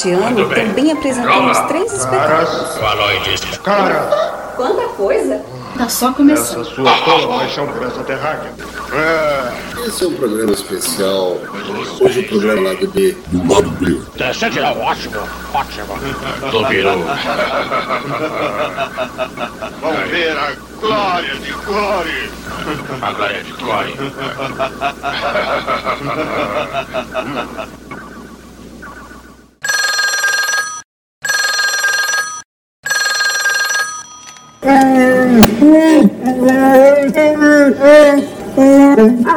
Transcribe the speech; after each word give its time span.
deste 0.00 0.12
ano, 0.12 0.48
também 0.48 0.92
apresentamos 0.92 1.58
três 1.60 1.92
espetáculos. 1.92 2.78
Cara, 3.62 4.30
Quanta 4.56 4.88
coisa! 4.88 5.42
Tá 5.76 5.88
só 5.88 6.12
começando. 6.12 6.62
essa 6.62 6.74
sua 6.74 6.92
tola 6.98 7.38
paixão 7.38 7.66
por 7.66 7.86
essa 7.86 8.02
terráquea. 8.04 8.52
É, 8.92 9.86
Esse 9.86 10.04
é 10.04 10.08
um 10.08 10.14
programa 10.14 10.52
especial. 10.52 11.38
Hoje 12.00 12.20
o 12.20 12.28
programa 12.28 12.68
lá 12.70 12.74
do 12.74 12.88
B. 12.88 13.16
do 13.28 13.52
lado 13.52 13.70
B. 13.70 13.98
vamos 19.80 20.10
ver 20.10 20.36
a 20.36 20.52
glória 20.80 21.34
de 21.36 21.52
Glória. 21.52 22.30
A 23.00 23.12
glória 23.12 23.42
de 23.42 23.52
Glória. 23.52 23.94
Soluções 39.00 39.32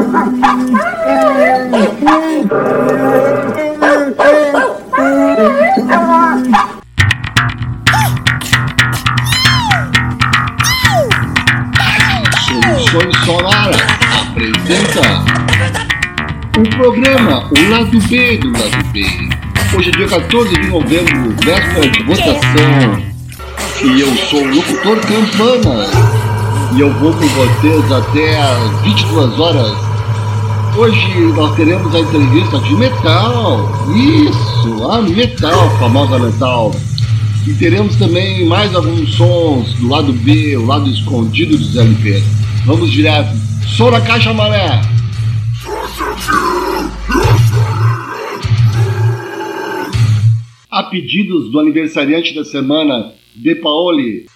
Sonora 13.24 13.78
apresenta 14.20 15.02
o 16.58 16.70
programa 16.76 17.50
O 17.50 17.70
Lado 17.70 17.98
B 18.10 18.38
do 18.40 18.52
Lado 18.52 18.84
B. 18.92 19.06
Hoje 19.78 19.88
é 19.88 19.92
dia 19.94 20.10
14 20.10 20.60
de 20.60 20.68
novembro, 20.68 21.34
véspera 21.42 21.90
de 21.90 22.04
votação. 22.04 23.02
E 23.82 24.02
eu 24.02 24.14
sou 24.28 24.42
o 24.42 24.56
locutor 24.56 25.00
Campana. 25.08 26.23
E 26.76 26.80
eu 26.80 26.92
vou 26.94 27.14
com 27.14 27.28
vocês 27.28 27.92
até 27.92 28.42
às 28.42 28.82
22 28.82 29.40
horas. 29.40 29.78
Hoje 30.76 31.20
nós 31.36 31.56
teremos 31.56 31.94
a 31.94 32.00
entrevista 32.00 32.58
de 32.62 32.76
metal. 32.76 33.70
Isso, 33.96 34.90
a 34.90 35.00
metal, 35.04 35.68
a 35.68 35.78
famosa 35.78 36.18
metal. 36.18 36.72
E 37.46 37.54
teremos 37.54 37.96
também 37.98 38.48
mais 38.48 38.74
alguns 38.74 39.14
sons 39.14 39.72
do 39.76 39.88
lado 39.88 40.12
B, 40.14 40.58
o 40.58 40.66
lado 40.66 40.90
escondido 40.90 41.56
dos 41.56 41.78
LPs. 41.78 42.24
Vamos 42.66 42.90
direto. 42.90 43.38
Som 43.68 43.92
na 43.92 44.02
caixa 44.02 44.34
maré. 44.34 44.82
A 50.72 50.84
pedidos 50.84 51.52
do 51.52 51.60
aniversariante 51.60 52.34
da 52.34 52.44
semana, 52.44 53.12
De 53.36 53.54
Paoli. 53.54 54.33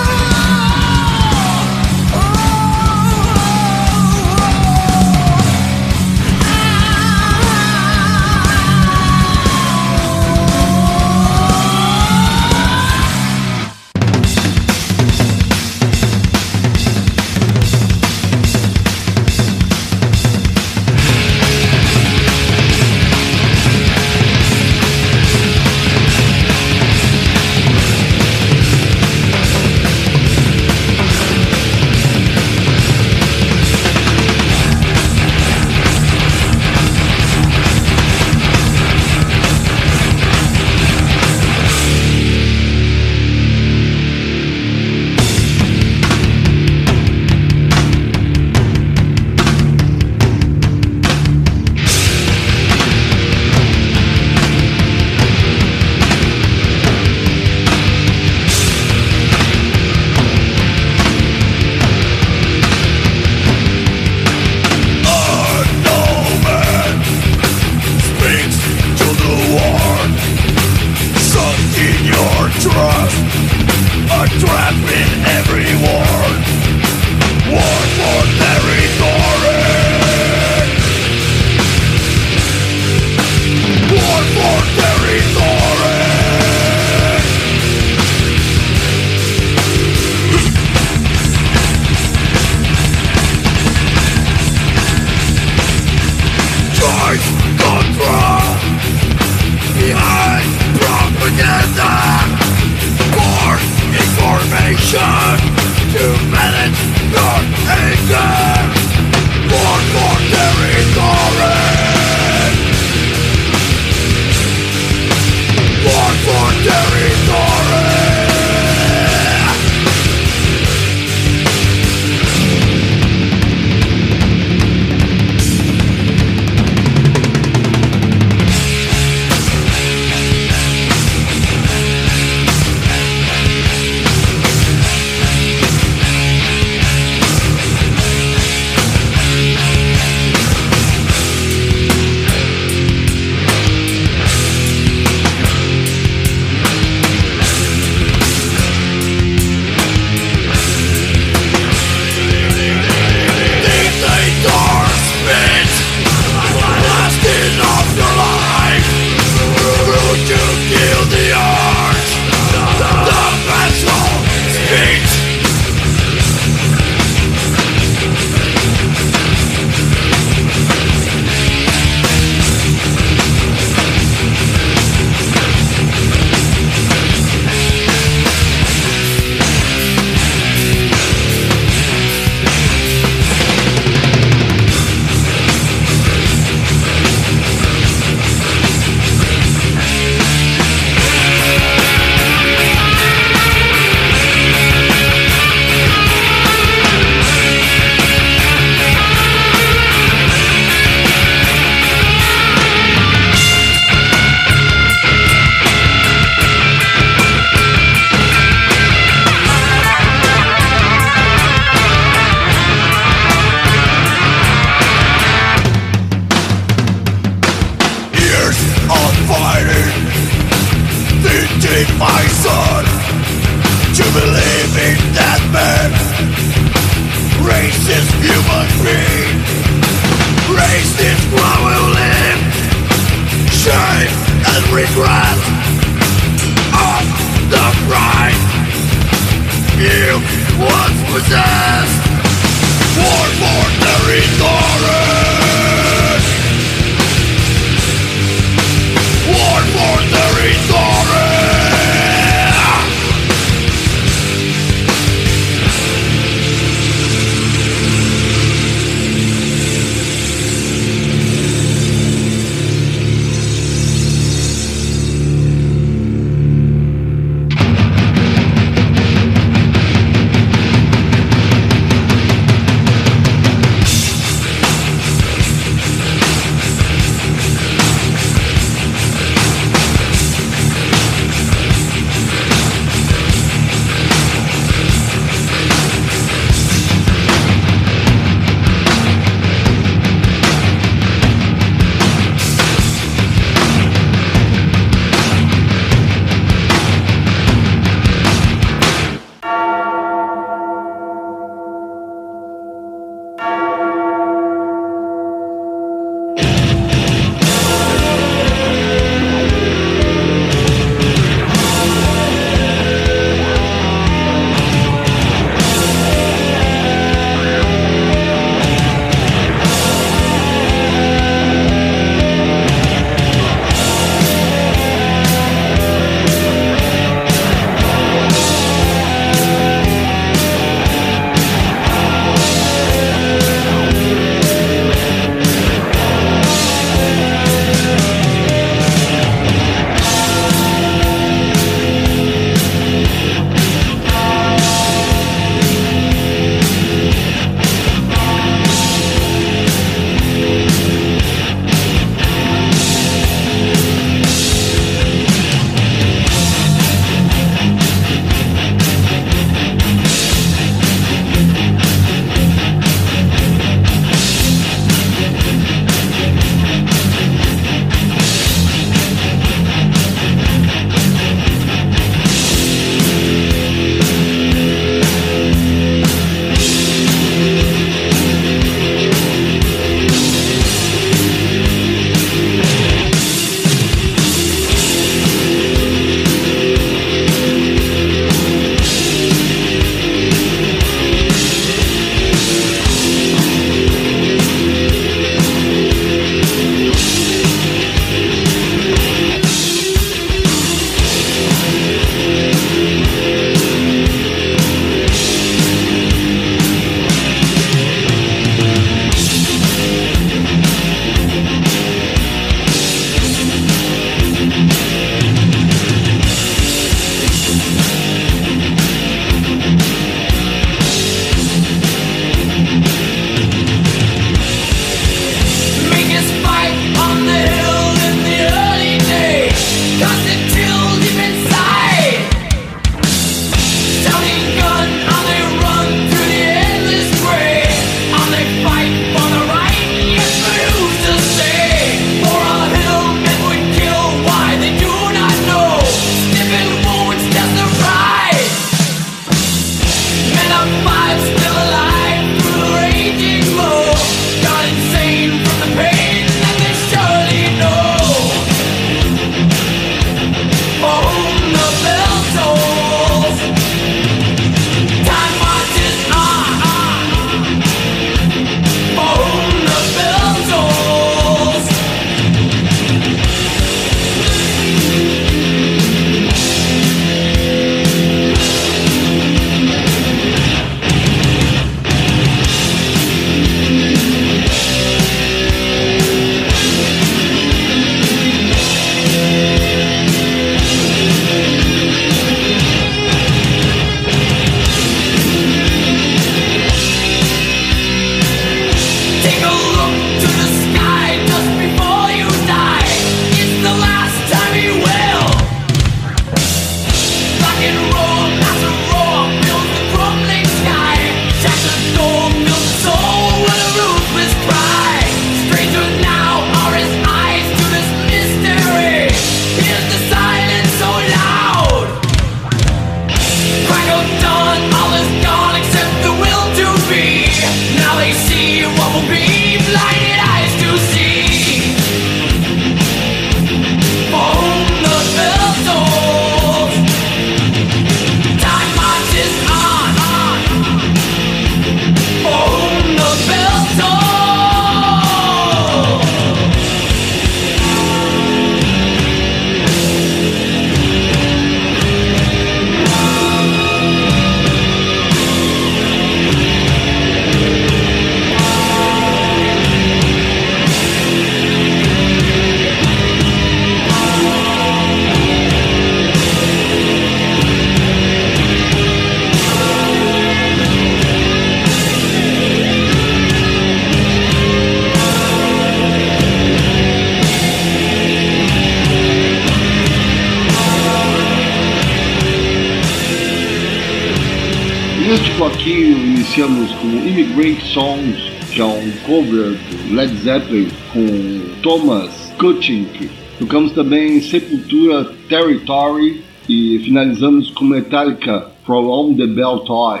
Cover 589.08 589.56
do 589.56 589.94
Led 589.94 590.14
Zeppelin 590.18 590.68
com 590.92 591.60
Thomas 591.62 592.10
Kutchink. 592.38 593.10
Tocamos 593.38 593.72
também 593.72 594.20
Sepultura 594.20 595.06
Territory 595.30 596.22
e 596.46 596.78
finalizamos 596.84 597.50
com 597.52 597.64
Metallica 597.64 598.50
From 598.66 599.14
the 599.16 599.26
Bell 599.26 599.60
Toy. 599.60 600.00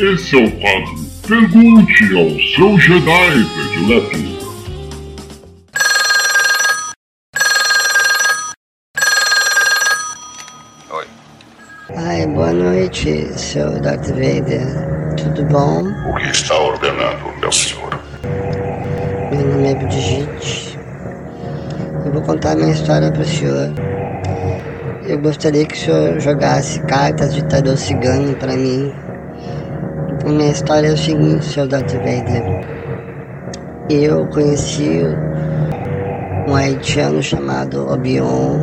Esse 0.00 0.36
é 0.36 0.44
o 0.44 0.50
quadro 0.50 1.10
Pergunte 1.28 2.04
ao 2.16 2.30
seu 2.56 2.76
Jedi 2.76 3.46
predileto. 3.54 4.40
Ai, 11.96 12.26
boa 12.26 12.52
noite, 12.52 13.26
seu 13.38 13.80
Darth 13.80 14.08
Vader. 14.08 14.90
Tudo 15.16 15.44
bom? 15.44 15.82
O 16.10 16.14
que 16.16 16.30
está 16.30 16.58
ordenando, 16.58 17.39
contar 22.30 22.54
minha 22.54 22.70
história 22.70 23.10
para 23.10 23.22
o 23.22 23.24
senhor. 23.24 23.72
Eu 25.04 25.18
gostaria 25.18 25.66
que 25.66 25.74
o 25.74 25.76
senhor 25.76 26.20
jogasse 26.20 26.78
cartas 26.82 27.34
de 27.34 27.42
tarô 27.46 27.76
cigano 27.76 28.36
para 28.36 28.56
mim. 28.56 28.94
A 30.24 30.28
minha 30.28 30.52
história 30.52 30.86
é 30.86 30.92
o 30.92 30.96
seguinte, 30.96 31.44
seu 31.44 31.66
Darth 31.66 31.92
Vader. 31.92 32.64
Eu 33.90 34.28
conheci 34.28 35.02
um 36.46 36.54
haitiano 36.54 37.20
chamado 37.20 37.90
Obion 37.92 38.60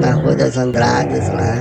na 0.00 0.12
Rua 0.12 0.34
das 0.34 0.56
Andradas 0.56 1.28
lá. 1.28 1.56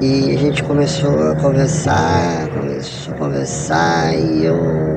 E 0.00 0.34
a 0.34 0.38
gente 0.38 0.64
começou 0.64 1.30
a 1.30 1.36
conversar, 1.36 2.48
começou 2.48 3.14
a 3.14 3.18
conversar 3.18 4.14
e 4.16 4.46
eu 4.46 4.95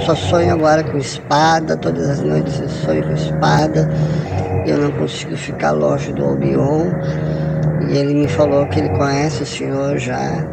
só 0.00 0.14
sonho 0.14 0.52
agora 0.52 0.82
com 0.82 0.98
espada, 0.98 1.76
todas 1.76 2.08
as 2.08 2.20
noites 2.20 2.60
eu 2.60 2.68
sonho 2.68 3.02
com 3.02 3.12
espada. 3.12 3.88
Eu 4.66 4.78
não 4.78 4.90
consigo 4.92 5.36
ficar 5.36 5.72
longe 5.72 6.12
do 6.12 6.24
Albion. 6.24 6.86
E 7.88 7.96
ele 7.96 8.14
me 8.14 8.28
falou 8.28 8.66
que 8.66 8.78
ele 8.78 8.90
conhece 8.90 9.42
o 9.42 9.46
senhor 9.46 9.98
já 9.98 10.46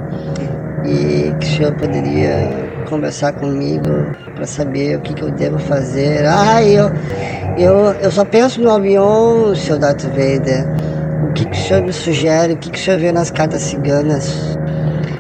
e 0.85 1.33
que 1.39 1.45
o 1.45 1.49
senhor 1.57 1.73
poderia 1.73 2.49
conversar 2.89 3.33
comigo 3.33 3.89
para 4.35 4.45
saber 4.45 4.97
o 4.97 5.01
que, 5.01 5.13
que 5.13 5.21
eu 5.21 5.31
devo 5.31 5.59
fazer. 5.59 6.25
Ai, 6.25 6.79
eu, 6.79 6.89
eu, 7.57 7.75
eu 8.01 8.11
só 8.11 8.23
penso 8.23 8.61
no 8.61 8.69
Albion, 8.69 9.53
seu 9.55 9.77
Darth 9.77 10.03
Vader. 10.03 10.65
O 11.29 11.33
que, 11.33 11.45
que 11.45 11.57
o 11.57 11.61
senhor 11.61 11.83
me 11.83 11.93
sugere? 11.93 12.53
O 12.53 12.57
que, 12.57 12.69
que 12.71 12.79
o 12.79 12.81
senhor 12.81 12.99
vê 12.99 13.11
nas 13.11 13.29
cartas 13.29 13.61
ciganas? 13.61 14.57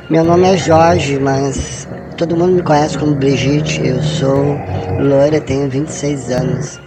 Meu 0.09 0.23
nome 0.23 0.47
é 0.47 0.57
Jorge, 0.57 1.19
mas 1.19 1.87
todo 2.17 2.35
mundo 2.35 2.53
me 2.53 2.61
conhece 2.63 2.97
como 2.97 3.15
Brigitte. 3.15 3.85
Eu 3.85 4.01
sou 4.01 4.57
loira, 4.99 5.39
tenho 5.39 5.69
26 5.69 6.31
anos. 6.31 6.79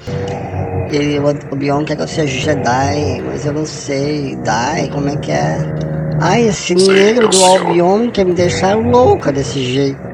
Ele, 0.91 1.19
o 1.21 1.57
Bion 1.57 1.85
quer 1.85 1.97
que 1.97 2.03
eu 2.03 2.09
seja 2.09 2.55
Jedi, 2.55 3.23
mas 3.25 3.47
eu 3.47 3.53
não 3.53 3.65
sei. 3.65 4.37
Dai, 4.45 4.89
como 4.89 5.09
é 5.09 5.17
que 5.17 5.31
é? 5.31 5.59
Ai, 6.21 6.49
esse 6.49 6.75
negro 6.75 7.29
do. 7.29 7.45
Albion 7.45 8.11
quer 8.11 8.27
me 8.27 8.35
deixar 8.35 8.77
louca 8.77 9.33
desse 9.33 9.63
jeito. 9.63 10.10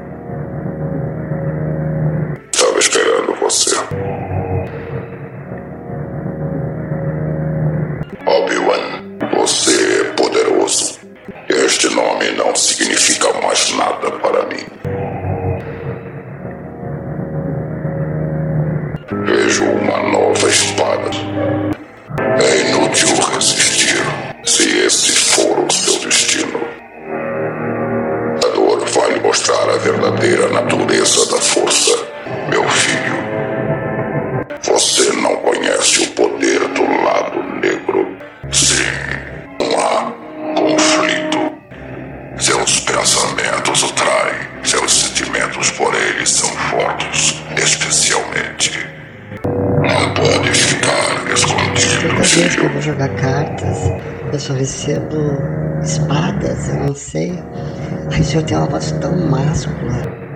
Ai, 58.37 58.43
o 58.43 58.45
senhor 58.45 58.45
tem 58.45 58.57
uma 58.57 58.67
voz 58.67 58.91
tão 58.99 59.17
máscula. 59.31 60.26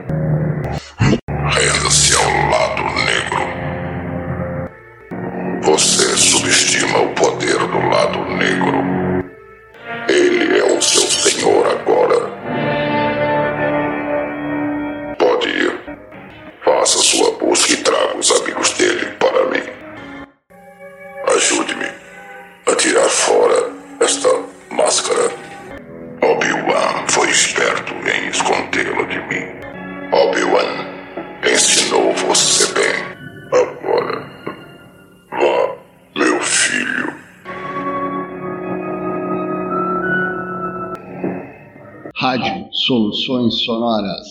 Sonoras, 43.63 44.27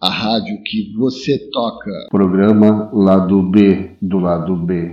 a 0.00 0.10
rádio 0.10 0.62
que 0.64 0.92
você 0.96 1.38
toca. 1.50 1.90
Programa 2.10 2.90
Lado 2.92 3.42
B 3.42 3.90
do 4.00 4.18
Lado 4.18 4.56
B. 4.56 4.92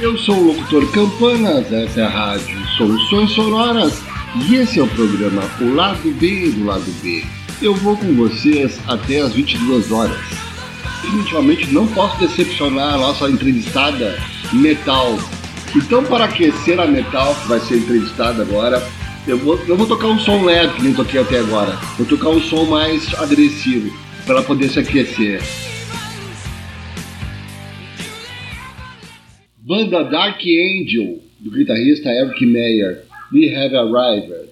Eu 0.00 0.16
sou 0.16 0.36
o 0.36 0.46
locutor 0.48 0.90
Campanas, 0.92 1.72
essa 1.72 2.00
é 2.00 2.04
a 2.04 2.08
rádio 2.08 2.66
Soluções 2.76 3.30
Sonoras 3.30 4.02
e 4.48 4.54
esse 4.56 4.78
é 4.78 4.82
o 4.82 4.88
programa 4.88 5.42
O 5.60 5.74
Lado 5.74 6.10
B 6.12 6.50
do 6.50 6.64
Lado 6.64 6.90
B. 7.02 7.24
Eu 7.60 7.74
vou 7.74 7.96
com 7.96 8.14
vocês 8.14 8.78
até 8.86 9.20
as 9.20 9.32
22 9.32 9.90
horas. 9.90 10.20
Definitivamente 11.02 11.72
não 11.72 11.86
posso 11.88 12.18
decepcionar 12.20 12.94
a 12.94 12.98
nossa 12.98 13.28
entrevistada 13.28 14.16
Metal. 14.52 15.18
Então, 15.74 16.04
para 16.04 16.24
aquecer 16.24 16.78
a 16.78 16.86
Metal, 16.86 17.34
que 17.34 17.48
vai 17.48 17.60
ser 17.60 17.78
entrevistada 17.78 18.42
agora, 18.42 18.80
eu 19.28 19.36
vou, 19.36 19.58
eu 19.66 19.76
vou 19.76 19.86
tocar 19.86 20.06
um 20.06 20.18
som 20.18 20.42
leve, 20.42 20.76
que 20.76 20.82
nem 20.82 20.94
toquei 20.94 21.20
até 21.20 21.38
agora. 21.38 21.72
Vou 21.98 22.06
tocar 22.06 22.30
um 22.30 22.40
som 22.40 22.64
mais 22.64 23.12
agressivo, 23.14 23.94
para 24.24 24.36
ela 24.36 24.42
poder 24.42 24.70
se 24.70 24.78
aquecer. 24.78 25.42
Banda 29.58 30.02
Dark 30.04 30.40
Angel, 30.40 31.20
do 31.40 31.50
guitarrista 31.50 32.08
Eric 32.08 32.44
Meyer. 32.46 33.04
We 33.30 33.54
Have 33.54 33.76
Arrived. 33.76 34.48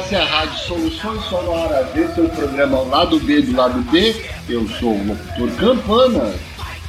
Rádio 0.00 0.58
Soluções 0.60 1.22
Sonoras. 1.24 1.94
Esse 1.94 2.18
é 2.18 2.22
o 2.22 2.28
programa 2.30 2.80
Lado 2.80 3.20
B 3.20 3.42
do 3.42 3.54
Lado 3.54 3.78
B. 3.90 4.24
Eu 4.48 4.66
sou 4.80 4.94
o 4.94 5.06
locutor 5.06 5.50
Campana. 5.58 6.34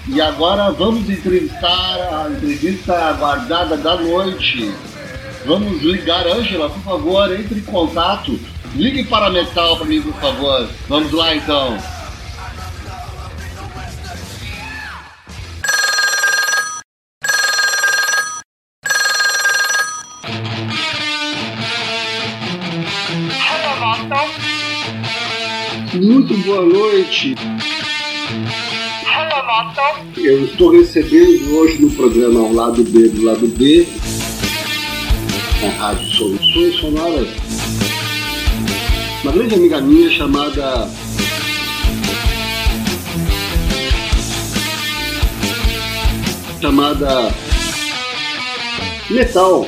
E 0.08 0.22
agora 0.22 0.72
vamos 0.72 1.10
entrevistar 1.10 1.98
a 2.00 2.30
entrevista 2.32 2.94
aguardada 2.94 3.76
da 3.76 3.98
noite. 3.98 4.74
Vamos 5.46 5.82
ligar, 5.82 6.26
Ângela, 6.26 6.70
por 6.70 6.82
favor, 6.82 7.38
entre 7.38 7.60
em 7.60 7.64
contato. 7.64 8.40
Ligue 8.74 9.04
para 9.04 9.26
a 9.26 9.30
Metal 9.30 9.76
para 9.76 9.86
mim, 9.86 10.02
por 10.02 10.14
favor. 10.22 10.70
Vamos 10.88 11.12
lá 11.12 11.36
então. 11.36 11.78
Muito 26.24 26.38
boa 26.46 26.66
noite. 26.66 27.36
Eu 30.16 30.46
estou 30.46 30.72
recebendo 30.72 31.54
hoje 31.54 31.82
no 31.82 31.92
programa 31.92 32.40
ao 32.40 32.54
lado 32.54 32.82
B 32.82 33.10
do 33.10 33.24
lado 33.24 33.46
B, 33.46 33.86
na 35.62 35.70
Rádio 35.72 36.08
Soluções 36.12 36.76
Sonoras, 36.76 37.28
uma 39.22 39.34
grande 39.34 39.56
amiga 39.56 39.82
minha 39.82 40.10
chamada 40.12 40.90
chamada 46.62 47.36
Metal. 49.10 49.68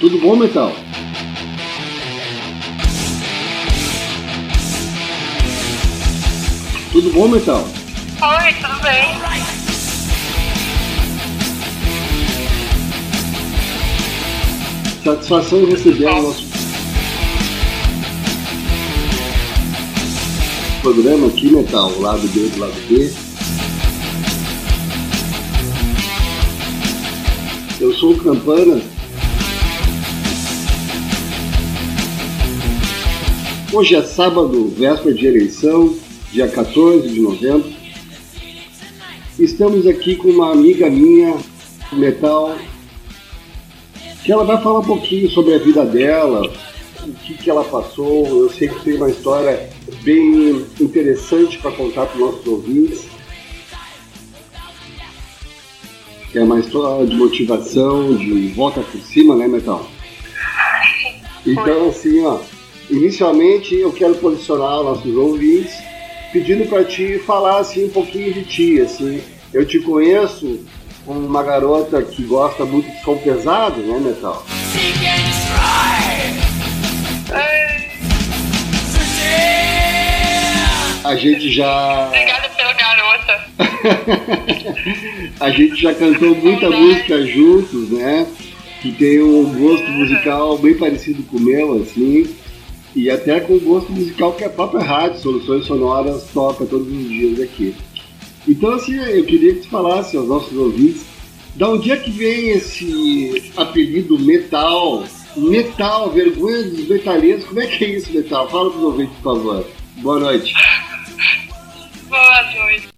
Tudo 0.00 0.18
bom, 0.20 0.36
Metal? 0.36 0.74
Tudo 6.92 7.10
bom, 7.10 7.26
Metal? 7.26 7.64
Oi, 7.64 8.52
tudo 8.60 8.82
bem? 8.82 9.18
Satisfação 15.02 15.60
em 15.60 15.70
receber 15.70 16.04
o 16.04 16.22
nosso 16.22 16.44
programa 20.82 21.28
aqui, 21.28 21.50
Metal, 21.50 21.98
lado 21.98 22.28
B 22.28 22.40
do 22.50 22.60
lado 22.60 22.74
B. 22.86 23.10
Eu 27.80 27.94
sou 27.94 28.12
o 28.12 28.18
Campana. 28.18 28.82
Hoje 33.72 33.94
é 33.94 34.02
sábado, 34.02 34.70
véspera 34.76 35.14
de 35.14 35.26
eleição, 35.26 35.96
dia 36.32 36.48
14 36.48 37.08
de 37.08 37.20
novembro. 37.20 37.70
Estamos 39.38 39.86
aqui 39.86 40.16
com 40.16 40.28
uma 40.28 40.50
amiga 40.50 40.88
minha, 40.88 41.36
Metal, 41.92 42.56
que 44.24 44.32
ela 44.32 44.44
vai 44.44 44.60
falar 44.62 44.78
um 44.78 44.84
pouquinho 44.84 45.28
sobre 45.30 45.54
a 45.54 45.58
vida 45.58 45.84
dela, 45.84 46.50
o 47.02 47.12
que, 47.12 47.34
que 47.34 47.50
ela 47.50 47.62
passou. 47.62 48.26
Eu 48.26 48.50
sei 48.50 48.68
que 48.68 48.82
tem 48.82 48.94
uma 48.94 49.10
história 49.10 49.68
bem 50.02 50.64
interessante 50.80 51.58
para 51.58 51.72
contar 51.72 52.06
para 52.06 52.14
os 52.14 52.20
nossos 52.20 52.46
ouvintes. 52.46 53.04
Que 56.30 56.38
é 56.38 56.42
uma 56.44 56.60
história 56.60 57.06
de 57.06 57.14
motivação, 57.14 58.16
de 58.16 58.48
volta 58.48 58.80
por 58.80 59.00
cima, 59.02 59.36
né, 59.36 59.46
Metal? 59.46 59.86
Então, 61.44 61.90
assim, 61.90 62.24
ó, 62.24 62.40
inicialmente 62.88 63.74
eu 63.74 63.92
quero 63.92 64.14
posicionar 64.14 64.82
nossos 64.82 65.14
ouvintes 65.14 65.91
pedindo 66.32 66.66
para 66.66 66.84
ti 66.84 67.18
falar 67.18 67.60
assim 67.60 67.84
um 67.84 67.90
pouquinho 67.90 68.32
de 68.32 68.42
ti, 68.44 68.80
assim. 68.80 69.22
Eu 69.52 69.66
te 69.66 69.78
conheço 69.80 70.64
como 71.04 71.20
uma 71.20 71.42
garota 71.42 72.02
que 72.02 72.22
gosta 72.24 72.64
muito 72.64 72.90
de 72.90 73.04
som 73.04 73.18
pesado, 73.18 73.80
né, 73.82 73.98
Metal? 73.98 74.44
A 81.04 81.16
gente 81.16 81.50
já. 81.50 82.06
Obrigada 82.06 82.48
pela 82.50 82.72
garota. 82.72 83.44
a 85.40 85.50
gente 85.50 85.82
já 85.82 85.94
cantou 85.94 86.34
muita 86.34 86.70
música 86.70 87.26
juntos, 87.26 87.90
né? 87.90 88.26
Que 88.80 88.92
tem 88.92 89.20
um 89.20 89.44
gosto 89.52 89.90
musical 89.90 90.56
bem 90.58 90.74
parecido 90.74 91.22
com 91.24 91.36
o 91.36 91.40
meu, 91.40 91.82
assim. 91.82 92.34
E 92.94 93.08
até 93.10 93.40
com 93.40 93.54
o 93.54 93.60
gosto 93.60 93.90
musical 93.90 94.32
que 94.32 94.44
a 94.44 94.50
própria 94.50 94.82
rádio 94.84 95.20
Soluções 95.20 95.66
Sonoras 95.66 96.28
toca 96.32 96.66
todos 96.66 96.86
os 96.86 97.08
dias 97.08 97.40
aqui. 97.40 97.74
Então, 98.46 98.72
assim, 98.72 98.94
eu 98.96 99.24
queria 99.24 99.54
que 99.54 99.60
tu 99.60 99.68
falasse 99.68 100.16
aos 100.16 100.28
nossos 100.28 100.56
ouvintes 100.56 101.04
da 101.54 101.68
onde 101.68 101.90
é 101.90 101.96
que 101.96 102.10
vem 102.10 102.50
esse 102.50 103.52
apelido 103.56 104.18
metal? 104.18 105.04
Metal, 105.36 106.10
vergonha 106.10 106.62
dos 106.64 106.88
metaleiros, 106.88 107.44
como 107.44 107.60
é 107.60 107.66
que 107.66 107.84
é 107.84 107.88
isso, 107.96 108.12
metal? 108.12 108.48
Fala 108.50 108.70
para 108.70 108.78
os 108.78 108.84
ouvintes, 108.84 109.16
por 109.22 109.36
favor. 109.36 109.66
Boa 109.98 110.20
noite. 110.20 110.52
Boa 112.08 112.42
noite. 112.52 112.88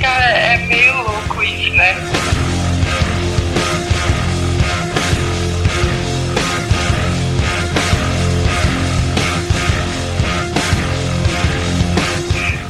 Cara, 0.00 0.24
é 0.24 0.66
meio 0.66 0.96
louco 1.02 1.42
isso, 1.42 1.74
né? 1.74 2.39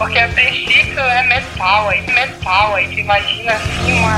Porque 0.01 0.19
a 0.19 0.29
princípio 0.29 0.99
é 0.99 1.23
metal, 1.25 1.91
aí 1.91 2.01
metal, 2.11 2.75
aí 2.75 2.89
tu 2.89 3.01
imagina 3.01 3.53
assim 3.53 3.93
uma. 3.99 4.17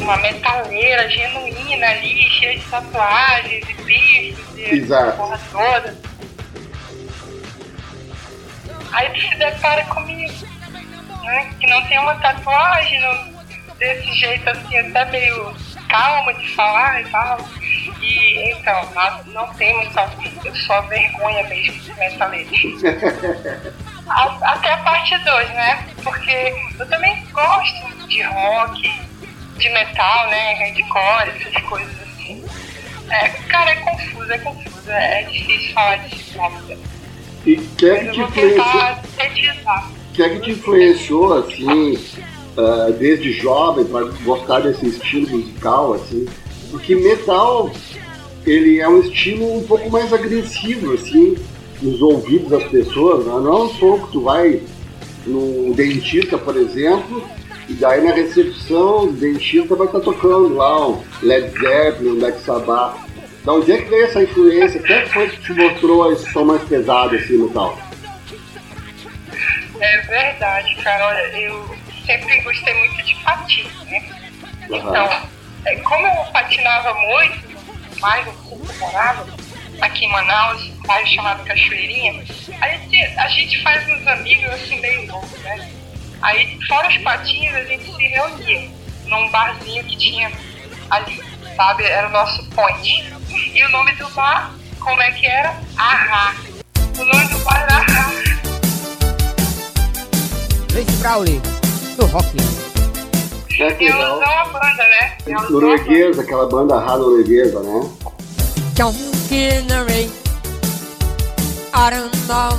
Uma 0.00 0.16
metaleira 0.18 1.10
genuína 1.10 1.86
ali, 1.88 2.30
cheia 2.30 2.58
de 2.60 2.64
tatuagens 2.66 3.64
e 3.68 3.74
bifes 3.82 4.56
e 4.56 4.76
Exato. 4.76 5.16
porra 5.16 5.40
toda. 5.50 5.98
Aí 8.92 9.10
tu 9.10 9.20
se 9.20 9.34
depara 9.34 9.84
comigo, 9.86 10.57
né? 11.28 11.50
Que 11.60 11.66
não 11.66 11.82
tem 11.86 11.98
uma 11.98 12.14
tatuagem, 12.16 13.00
não- 13.00 13.38
desse 13.78 14.12
jeito 14.14 14.48
assim, 14.50 14.76
até 14.78 15.04
meio 15.06 15.54
calma 15.88 16.34
de 16.34 16.48
falar 16.54 17.00
e 17.00 17.04
tal. 17.10 17.38
E 18.00 18.50
então, 18.52 18.88
não, 18.94 19.24
não 19.46 19.54
eu 20.44 20.54
só 20.56 20.80
vergonha 20.82 21.44
mesmo 21.48 21.80
de 21.80 21.94
metaleiro. 21.94 22.50
A- 24.08 24.38
Até 24.52 24.72
a 24.72 24.76
parte 24.78 25.16
2, 25.18 25.48
né? 25.50 25.86
Porque 26.02 26.54
eu 26.78 26.88
também 26.88 27.24
gosto 27.32 28.08
de 28.08 28.22
rock, 28.22 29.00
de 29.58 29.68
metal, 29.70 30.28
né? 30.28 30.54
Hardcore, 30.54 31.40
essas 31.46 31.62
coisas 31.64 32.02
assim. 32.02 32.44
É, 33.10 33.28
cara, 33.48 33.70
é 33.70 33.76
confuso, 33.76 34.32
é 34.32 34.38
confuso. 34.38 34.90
É 34.90 35.22
difícil 35.24 35.72
falar 35.72 35.96
disso 35.98 36.38
rápido. 36.38 36.78
E 37.46 37.56
quem 37.78 37.90
é 37.90 37.98
que 38.00 38.06
eu 38.08 38.14
vou 38.16 38.30
tentar 38.32 39.00
sintetizar. 39.04 39.88
Quem 40.18 40.26
é 40.26 40.28
que 40.30 40.40
te 40.40 40.50
influenciou, 40.50 41.32
assim, 41.32 41.96
ah, 42.56 42.90
desde 42.98 43.30
jovem, 43.34 43.84
para 43.84 44.06
gostar 44.24 44.58
desse 44.58 44.88
estilo 44.88 45.28
musical, 45.30 45.94
assim? 45.94 46.26
Porque 46.72 46.96
metal, 46.96 47.70
ele 48.44 48.80
é 48.80 48.88
um 48.88 48.98
estilo 48.98 49.58
um 49.58 49.62
pouco 49.62 49.88
mais 49.88 50.12
agressivo, 50.12 50.94
assim, 50.94 51.36
nos 51.80 52.02
ouvidos 52.02 52.48
das 52.48 52.64
pessoas, 52.64 53.26
né? 53.26 53.32
Não 53.32 53.46
é 53.46 53.62
um 53.62 53.68
som 53.74 54.00
que 54.00 54.10
tu 54.10 54.22
vai 54.22 54.60
no 55.24 55.72
dentista, 55.74 56.36
por 56.36 56.56
exemplo, 56.56 57.22
e 57.68 57.74
daí 57.74 58.02
na 58.02 58.10
recepção 58.10 59.04
o 59.04 59.12
dentista 59.12 59.76
vai 59.76 59.86
estar 59.86 60.00
tocando 60.00 60.52
lá 60.52 60.88
um 60.88 61.00
Led 61.22 61.48
Zeppelin, 61.60 62.10
um 62.10 62.18
Black 62.18 62.40
Sabbath. 62.40 62.96
Da 63.44 63.52
onde 63.52 63.70
é 63.70 63.76
que 63.76 63.88
veio 63.88 64.06
essa 64.06 64.20
influência? 64.20 64.82
Quem 64.82 64.96
é 64.96 65.02
que 65.02 65.14
foi 65.14 65.28
que 65.28 65.40
te 65.40 65.52
mostrou 65.52 66.12
esse 66.12 66.28
som 66.32 66.44
mais 66.44 66.62
pesado, 66.64 67.14
assim, 67.14 67.38
metal? 67.38 67.78
É 69.80 70.00
verdade, 70.02 70.74
cara. 70.76 71.06
Olha, 71.06 71.20
eu 71.38 71.78
sempre 72.04 72.40
gostei 72.40 72.74
muito 72.74 73.02
de 73.02 73.14
patins, 73.16 73.72
né? 73.84 74.02
Então, 74.70 75.28
é, 75.64 75.76
como 75.76 76.06
eu 76.06 76.24
patinava 76.32 76.94
muito, 76.94 78.00
mais 78.00 78.24
que 78.24 78.52
eu 78.52 78.76
morava, 78.78 79.26
aqui 79.80 80.04
em 80.04 80.10
Manaus, 80.10 80.62
um 80.62 80.82
bairro 80.82 81.06
chamado 81.08 81.44
Cachoeirinha, 81.44 82.24
a 82.60 82.68
gente, 82.68 83.02
a 83.18 83.28
gente 83.28 83.62
faz 83.62 83.88
uns 83.88 84.06
amigos 84.06 84.50
assim 84.50 84.80
meio 84.80 85.06
loucos, 85.06 85.38
né? 85.40 85.70
Aí, 86.22 86.58
fora 86.66 86.88
os 86.88 86.98
patins, 86.98 87.54
a 87.54 87.64
gente 87.64 87.84
se 87.84 88.06
reunia 88.08 88.70
num 89.06 89.30
barzinho 89.30 89.84
que 89.84 89.96
tinha 89.96 90.32
ali, 90.90 91.22
sabe? 91.56 91.84
Era 91.84 92.08
o 92.08 92.10
nosso 92.10 92.44
point. 92.50 93.12
E 93.54 93.64
o 93.64 93.68
nome 93.70 93.92
do 93.92 94.08
bar, 94.10 94.52
como 94.80 95.00
é 95.00 95.12
que 95.12 95.26
era? 95.26 95.60
Ahá. 95.76 96.34
O 96.98 97.04
nome 97.04 97.28
do 97.28 97.38
bar 97.44 97.62
era 97.62 97.76
Ahá. 97.76 98.27
Tracy 100.78 101.02
Crowley, 101.02 101.40
do 101.96 102.06
rock. 102.06 102.28
É 103.58 103.66
uma 103.66 104.44
banda, 104.44 104.84
né? 104.84 105.18
Uma 105.26 105.50
Norueguesa, 105.50 106.22
aquela 106.22 106.46
banda 106.48 106.78
rara 106.78 106.98
norueguesa, 106.98 107.60
né? 107.60 107.90
The 108.76 108.84
rain. 109.88 110.08
I 111.74 111.90
don't 111.90 112.16
know. 112.28 112.52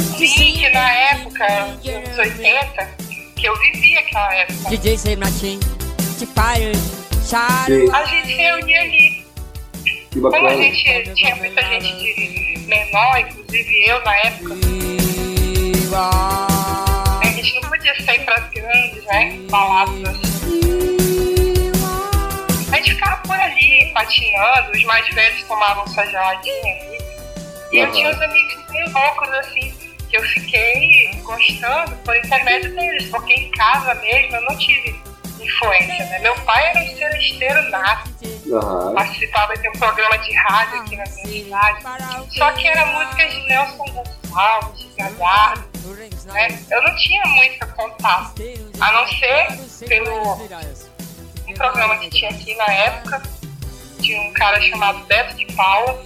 Sim, 0.00 0.54
que 0.54 0.68
na 0.70 0.90
época, 0.90 1.46
nos 1.76 1.86
anos 1.86 2.18
80, 2.18 2.88
que 3.36 3.46
eu 3.46 3.56
vivi 3.60 3.96
aquela 3.96 4.34
época, 4.34 4.70
DJ 4.70 4.98
Save 4.98 5.16
Natin. 5.16 5.60
De 6.18 6.26
a 7.92 8.04
gente 8.06 8.26
se 8.26 8.34
reunia 8.34 8.80
ali. 8.80 9.24
Que 10.10 10.20
Como 10.20 10.26
a 10.26 10.30
bacana. 10.40 10.62
gente 10.64 11.14
tinha 11.14 11.36
muita 11.36 11.62
gente 11.62 11.94
de 11.94 12.58
menor, 12.66 13.20
inclusive 13.20 13.88
eu 13.88 14.02
na 14.04 14.16
época, 14.16 14.54
gente 14.56 14.74
grandes, 18.50 19.04
né? 19.04 19.38
Baladas. 19.50 20.16
A 22.72 22.76
gente 22.76 22.94
ficava 22.94 23.16
por 23.22 23.38
ali, 23.38 23.90
patinando, 23.94 24.72
os 24.72 24.84
mais 24.84 25.08
velhos 25.14 25.42
tomavam 25.44 25.86
sua 25.88 26.04
geladinha 26.06 26.74
ali. 26.74 26.98
E 27.72 27.78
eu 27.78 27.84
Aham. 27.84 27.92
tinha 27.92 28.10
uns 28.10 28.20
amigos 28.20 28.56
bem 28.70 28.92
loucos, 28.92 29.28
assim, 29.30 29.74
que 30.10 30.16
eu 30.16 30.22
fiquei 30.22 31.10
gostando 31.22 31.96
por 32.04 32.16
intermédio 32.16 32.74
deles, 32.74 33.08
porque 33.10 33.32
em 33.32 33.50
casa 33.52 33.94
mesmo 33.94 34.36
eu 34.36 34.42
não 34.42 34.56
tive 34.56 34.94
influência, 35.44 36.04
né? 36.06 36.18
Meu 36.20 36.34
pai 36.40 36.66
era 36.70 36.80
um 36.80 36.96
seresteiro 36.96 37.70
nato, 37.70 38.10
Aham. 38.52 38.94
participava 38.94 39.56
de 39.56 39.68
um 39.68 39.72
programa 39.72 40.18
de 40.18 40.34
rádio 40.34 40.80
aqui 40.80 40.96
na 40.96 41.04
minha 41.04 41.26
cidade, 41.26 41.82
só 42.36 42.52
que 42.52 42.66
era 42.68 42.86
música 42.86 43.28
de 43.28 43.40
Nelson 43.48 43.84
Gonçalves, 43.84 44.78
de 44.80 44.88
Galhardo, 44.96 45.64
né? 46.32 46.58
Eu 46.70 46.82
não 46.82 46.96
tinha 46.96 47.22
muito 47.26 47.66
contato, 47.74 48.34
a 48.80 48.92
não 48.92 49.06
ser 49.08 49.86
pelo 49.88 50.34
um 51.46 51.54
programa 51.54 51.98
que 51.98 52.10
tinha 52.10 52.30
aqui 52.30 52.54
na 52.56 52.66
época, 52.72 53.22
de 53.98 54.14
um 54.16 54.32
cara 54.32 54.60
chamado 54.60 54.98
Beto 55.06 55.34
de 55.36 55.46
Paula, 55.54 56.02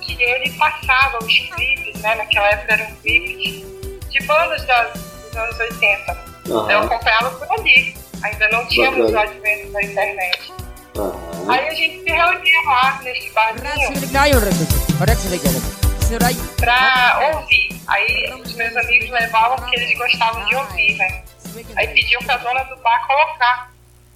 que 0.00 0.22
ele 0.22 0.50
passava 0.58 1.18
os 1.24 1.38
clipes, 1.38 2.00
né? 2.00 2.14
Naquela 2.16 2.48
época 2.48 2.72
eram 2.74 2.94
clipes 2.96 4.10
de 4.10 4.20
bandas 4.26 4.64
da- 4.66 4.82
dos 4.84 5.36
anos 5.36 5.58
80. 5.58 6.18
Eu 6.46 6.58
Aham. 6.58 6.84
acompanhava 6.86 7.30
por 7.30 7.50
ali. 7.60 7.96
Ainda 8.22 8.48
não 8.48 8.66
tínhamos 8.66 9.10
o 9.12 9.18
advento 9.18 9.72
da 9.72 9.82
internet. 9.82 10.52
Aham. 10.96 11.52
Aí 11.52 11.68
a 11.68 11.74
gente 11.74 12.02
se 12.02 12.10
reunia 12.10 12.62
lá 12.66 13.00
nesse 13.02 13.30
barzinho 13.30 13.92
pra 16.56 17.30
ouvir. 17.34 17.80
Aí 17.86 18.32
os 18.34 18.54
meus 18.54 18.76
amigos 18.76 19.10
levavam 19.10 19.56
porque 19.56 19.76
eles 19.76 19.96
gostavam 19.98 20.44
de 20.44 20.54
ouvir, 20.56 20.96
né? 20.96 21.24
Aí 21.76 21.88
pediam 21.88 22.22
pra 22.22 22.36
dona 22.36 22.62
do 22.64 22.76
bar 22.76 23.06
colocar. 23.06 23.72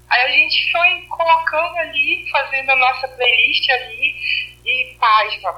Aí 0.08 0.22
a 0.22 0.28
gente 0.28 0.70
foi 0.70 1.06
colocando 1.08 1.76
ali, 1.78 2.28
fazendo 2.30 2.70
a 2.70 2.76
nossa 2.76 3.08
playlist 3.08 3.70
ali 3.70 4.14
e 4.64 4.96
página. 5.00 5.54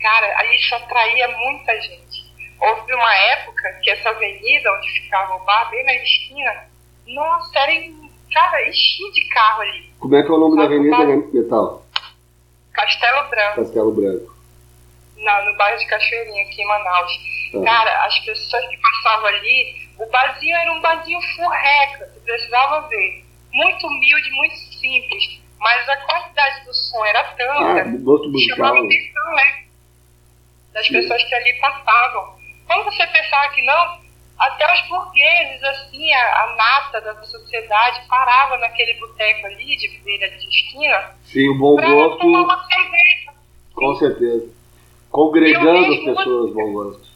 Cara, 0.00 0.38
aí 0.38 0.56
isso 0.56 0.74
atraía 0.74 1.28
muita 1.28 1.80
gente. 1.82 2.26
Houve 2.58 2.94
uma 2.94 3.14
época 3.14 3.80
que 3.82 3.90
essa 3.90 4.08
avenida 4.10 4.72
onde 4.72 4.90
ficava 5.02 5.34
o 5.34 5.44
bar, 5.44 5.70
bem 5.70 5.84
na 5.84 5.94
esquina, 5.94 6.64
nossa, 7.06 7.58
era, 7.58 7.72
em- 7.72 8.10
cara, 8.32 8.68
enchia 8.68 9.12
de 9.12 9.28
carro 9.28 9.62
ali. 9.62 9.90
Como 9.98 10.16
é 10.16 10.22
que 10.22 10.28
é 10.30 10.34
o 10.34 10.38
nome 10.38 10.56
da 10.56 10.64
avenida, 10.64 11.04
né, 11.04 11.16
Metal? 11.32 11.84
Castelo 12.72 13.28
Branco. 13.28 13.56
Castelo 13.56 13.92
Branco. 13.92 14.36
na- 15.18 15.42
no 15.50 15.56
bairro 15.56 15.78
de 15.78 15.86
Cachoeirinha, 15.86 16.42
aqui 16.44 16.60
em 16.60 16.66
Manaus. 16.66 17.10
Uhum. 17.54 17.64
Cara, 17.64 18.04
as 18.04 18.18
pessoas 18.20 18.68
que 18.68 18.76
passavam 18.76 19.26
ali, 19.26 19.88
o 19.98 20.06
barzinho 20.10 20.54
era 20.54 20.72
um 20.74 20.80
barzinho 20.82 21.18
furreca, 21.34 22.06
você 22.12 22.20
precisava 22.20 22.86
ver. 22.88 23.24
Muito 23.50 23.86
humilde, 23.86 24.30
muito 24.32 24.56
simples, 24.78 25.40
mas 25.58 25.88
a 25.88 25.96
qualidade 25.96 26.66
do 26.66 26.74
som 26.74 27.02
era 27.06 27.20
Ah, 27.20 27.24
tanta 27.34 27.98
gosto 28.04 28.30
que 28.30 28.40
chamava 28.40 28.74
musical. 28.74 28.84
atenção, 28.84 29.34
né? 29.36 29.64
Das 30.74 30.88
pessoas 30.88 31.24
que 31.24 31.34
ali 31.34 31.52
passavam. 31.60 32.36
Quando 32.66 32.84
você 32.84 33.06
pensava 33.06 33.48
que 33.54 33.62
não, 33.62 33.98
até 34.38 34.72
os 34.72 34.88
burgueses, 34.88 35.62
assim, 35.64 36.12
a, 36.12 36.42
a 36.42 36.56
nata 36.56 37.00
da 37.00 37.22
sociedade, 37.24 38.06
parava 38.08 38.58
naquele 38.58 38.94
boteco 38.94 39.46
ali, 39.46 39.76
de 39.76 39.88
beira 40.04 40.28
de 40.30 40.48
esquina, 40.48 41.14
Sim, 41.24 41.48
o 41.48 41.54
bom 41.54 41.76
tomar 41.76 42.08
gosto, 42.08 42.26
uma 42.26 42.64
cerveja. 42.68 43.32
com 43.74 43.94
certeza. 43.96 44.48
Congregando 45.10 45.94
as 45.94 46.00
pessoas, 46.04 46.52
bom 46.52 46.72
gosto. 46.72 47.06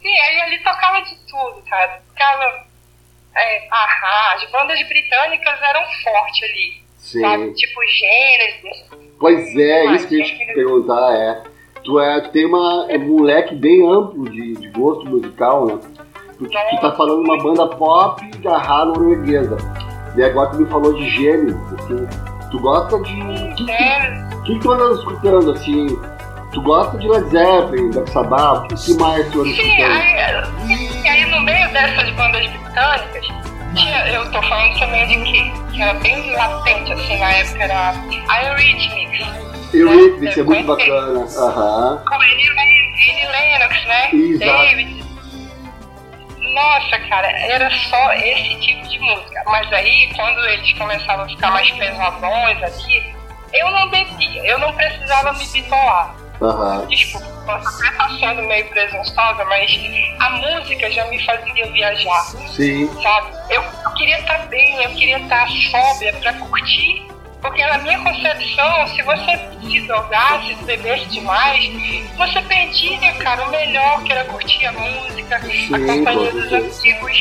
Sim, 0.00 0.18
aí 0.18 0.40
ali 0.42 0.58
tocava 0.62 1.00
de 1.02 1.14
tudo, 1.26 1.62
cara. 1.68 2.00
Tocava. 2.08 2.64
É, 3.36 3.68
ahá, 3.70 4.34
as 4.34 4.50
bandas 4.50 4.80
britânicas 4.88 5.62
eram 5.62 5.84
fortes 6.02 6.42
ali. 6.42 6.82
Sabe? 6.96 7.44
Sim. 7.46 7.54
Tipo 7.54 7.80
Gênesis. 7.86 8.90
Pois 9.18 9.56
é, 9.56 9.86
isso 9.94 10.08
que 10.08 10.14
eu 10.14 10.18
ia 10.20 10.38
te 10.38 10.46
perguntar, 10.54 11.14
é. 11.16 11.49
Tu, 11.84 11.98
é, 12.00 12.20
tu 12.20 12.30
tem 12.30 12.46
uma, 12.46 12.86
é 12.88 12.98
um 12.98 13.22
leque 13.22 13.54
bem 13.54 13.86
amplo 13.90 14.28
de, 14.30 14.54
de 14.54 14.68
gosto 14.68 15.06
musical, 15.08 15.66
né? 15.66 15.78
Tu, 16.38 16.46
tu 16.46 16.80
tá 16.80 16.92
falando 16.92 17.22
uma 17.22 17.36
banda 17.42 17.66
pop 17.68 18.24
da 18.38 18.58
rara 18.58 18.86
norueguesa. 18.86 19.56
E 20.16 20.22
agora 20.22 20.50
tu 20.50 20.58
me 20.58 20.66
falou 20.68 20.92
de 20.94 21.08
Gênesis, 21.10 21.56
assim. 21.74 22.06
Tu 22.50 22.58
gosta 22.58 22.98
de. 23.00 23.12
O 23.22 23.54
que, 23.54 23.66
Gênesis. 23.66 24.34
que, 24.44 24.54
que 24.54 24.58
tu 24.60 24.72
anda 24.72 24.94
escutando, 24.94 25.52
assim? 25.52 25.86
Tu 26.52 26.60
gosta 26.62 26.98
de 26.98 27.08
Led 27.08 27.28
Zeppelin, 27.30 27.90
Black 27.90 28.10
Sabbath? 28.10 28.72
O 28.72 28.76
que, 28.76 28.94
mais 29.00 29.30
tu 29.30 29.40
anda 29.40 29.50
Sim, 29.50 29.60
escutando? 29.60 29.92
aí, 29.92 31.02
e 31.04 31.08
aí 31.08 31.30
no 31.30 31.40
meio 31.42 31.72
dessas 31.72 32.10
bandas 32.10 32.44
britânicas, 32.48 33.26
tinha, 33.76 34.08
eu 34.08 34.30
tô 34.32 34.42
falando 34.42 34.78
também 34.80 35.06
de 35.06 35.14
que, 35.30 35.70
que 35.72 35.80
era 35.80 35.94
bem 36.00 36.32
latente, 36.32 36.92
assim, 36.92 37.18
na 37.20 37.30
época 37.32 37.62
era 37.62 37.94
a 38.28 38.44
Eurythmics. 38.46 39.49
Eurythmics 39.72 40.38
é 40.38 40.42
muito 40.42 40.66
bacana. 40.66 41.20
Aham. 41.20 42.04
Com 42.06 42.14
Annie 42.14 42.50
Annie 42.50 43.26
Lennox, 43.26 43.84
né? 43.86 44.10
Exato. 44.12 44.38
David. 44.38 45.10
Nossa, 46.52 46.98
cara, 47.08 47.30
era 47.30 47.70
só 47.70 48.12
esse 48.14 48.56
tipo 48.60 48.88
de 48.88 48.98
música. 48.98 49.42
Mas 49.46 49.72
aí, 49.72 50.10
quando 50.16 50.44
eles 50.48 50.72
começavam 50.76 51.24
a 51.24 51.28
ficar 51.28 51.50
mais 51.52 51.70
pesadões 51.70 52.62
ali, 52.62 53.14
eu 53.52 53.70
não 53.70 53.88
bebia, 53.88 54.44
eu 54.46 54.58
não 54.58 54.72
precisava 54.72 55.32
me 55.32 55.46
bitolar. 55.46 56.14
Aham. 56.42 56.86
Desculpa, 56.86 57.26
posso 57.44 57.68
até 57.78 57.88
estar 57.88 58.08
sendo 58.18 58.42
meio 58.44 58.66
presunçosa, 58.70 59.44
mas 59.44 59.70
a 60.20 60.30
música 60.30 60.90
já 60.90 61.04
me 61.06 61.22
fazia 61.24 61.70
viajar, 61.70 62.22
Sim. 62.48 62.88
sabe? 63.02 63.30
Eu, 63.50 63.62
eu 63.62 63.90
queria 63.92 64.18
estar 64.18 64.38
bem, 64.46 64.82
eu 64.82 64.90
queria 64.90 65.18
estar 65.18 65.46
sóbria 65.70 66.14
pra 66.14 66.32
curtir, 66.34 67.06
porque 67.40 67.64
na 67.66 67.78
minha 67.78 67.98
concepção, 68.00 68.86
se 68.88 69.02
você 69.02 69.40
se 69.62 69.80
drogasse, 69.86 70.54
se 70.56 70.64
bebesse 70.64 71.06
demais, 71.06 71.60
você 72.16 72.42
perdia, 72.42 73.12
cara, 73.14 73.44
o 73.46 73.50
melhor, 73.50 74.02
que 74.04 74.12
era 74.12 74.24
curtir 74.24 74.66
a 74.66 74.72
música, 74.72 75.36
a 75.36 75.40
companhia 75.40 76.30
com 76.32 76.38
dos 76.38 76.52
amigos, 76.52 77.18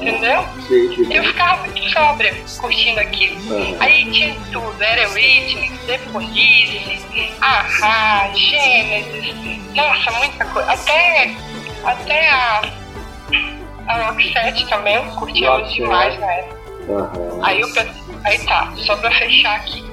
entendeu? 0.00 0.44
Sim, 0.68 1.12
Eu 1.12 1.24
ficava 1.24 1.62
muito 1.66 1.82
sóbria 1.90 2.34
curtindo 2.60 3.00
aquilo. 3.00 3.54
Aham. 3.54 3.76
Aí 3.80 4.10
tinha 4.12 4.34
tudo, 4.52 4.82
era 4.82 5.02
Eurythmics, 5.02 5.80
The 5.86 5.98
Police, 6.12 7.34
Ahá, 7.40 8.30
Gênesis, 8.34 9.34
nossa, 9.74 10.10
muita 10.12 10.44
coisa. 10.46 10.70
Até, 10.72 11.30
até 11.84 12.30
a, 12.30 12.62
a 13.88 14.10
Roxette 14.10 14.66
também, 14.68 15.04
curtíamos 15.16 15.72
demais 15.72 16.18
na 16.20 16.32
época. 16.32 16.60
Aham. 16.88 17.40
Aí, 17.42 17.60
eu, 17.60 17.72
pe- 17.72 17.99
aí 18.24 18.38
tá, 18.46 18.72
só 18.76 18.96
pra 18.96 19.10
fechar 19.10 19.56
aqui 19.56 19.90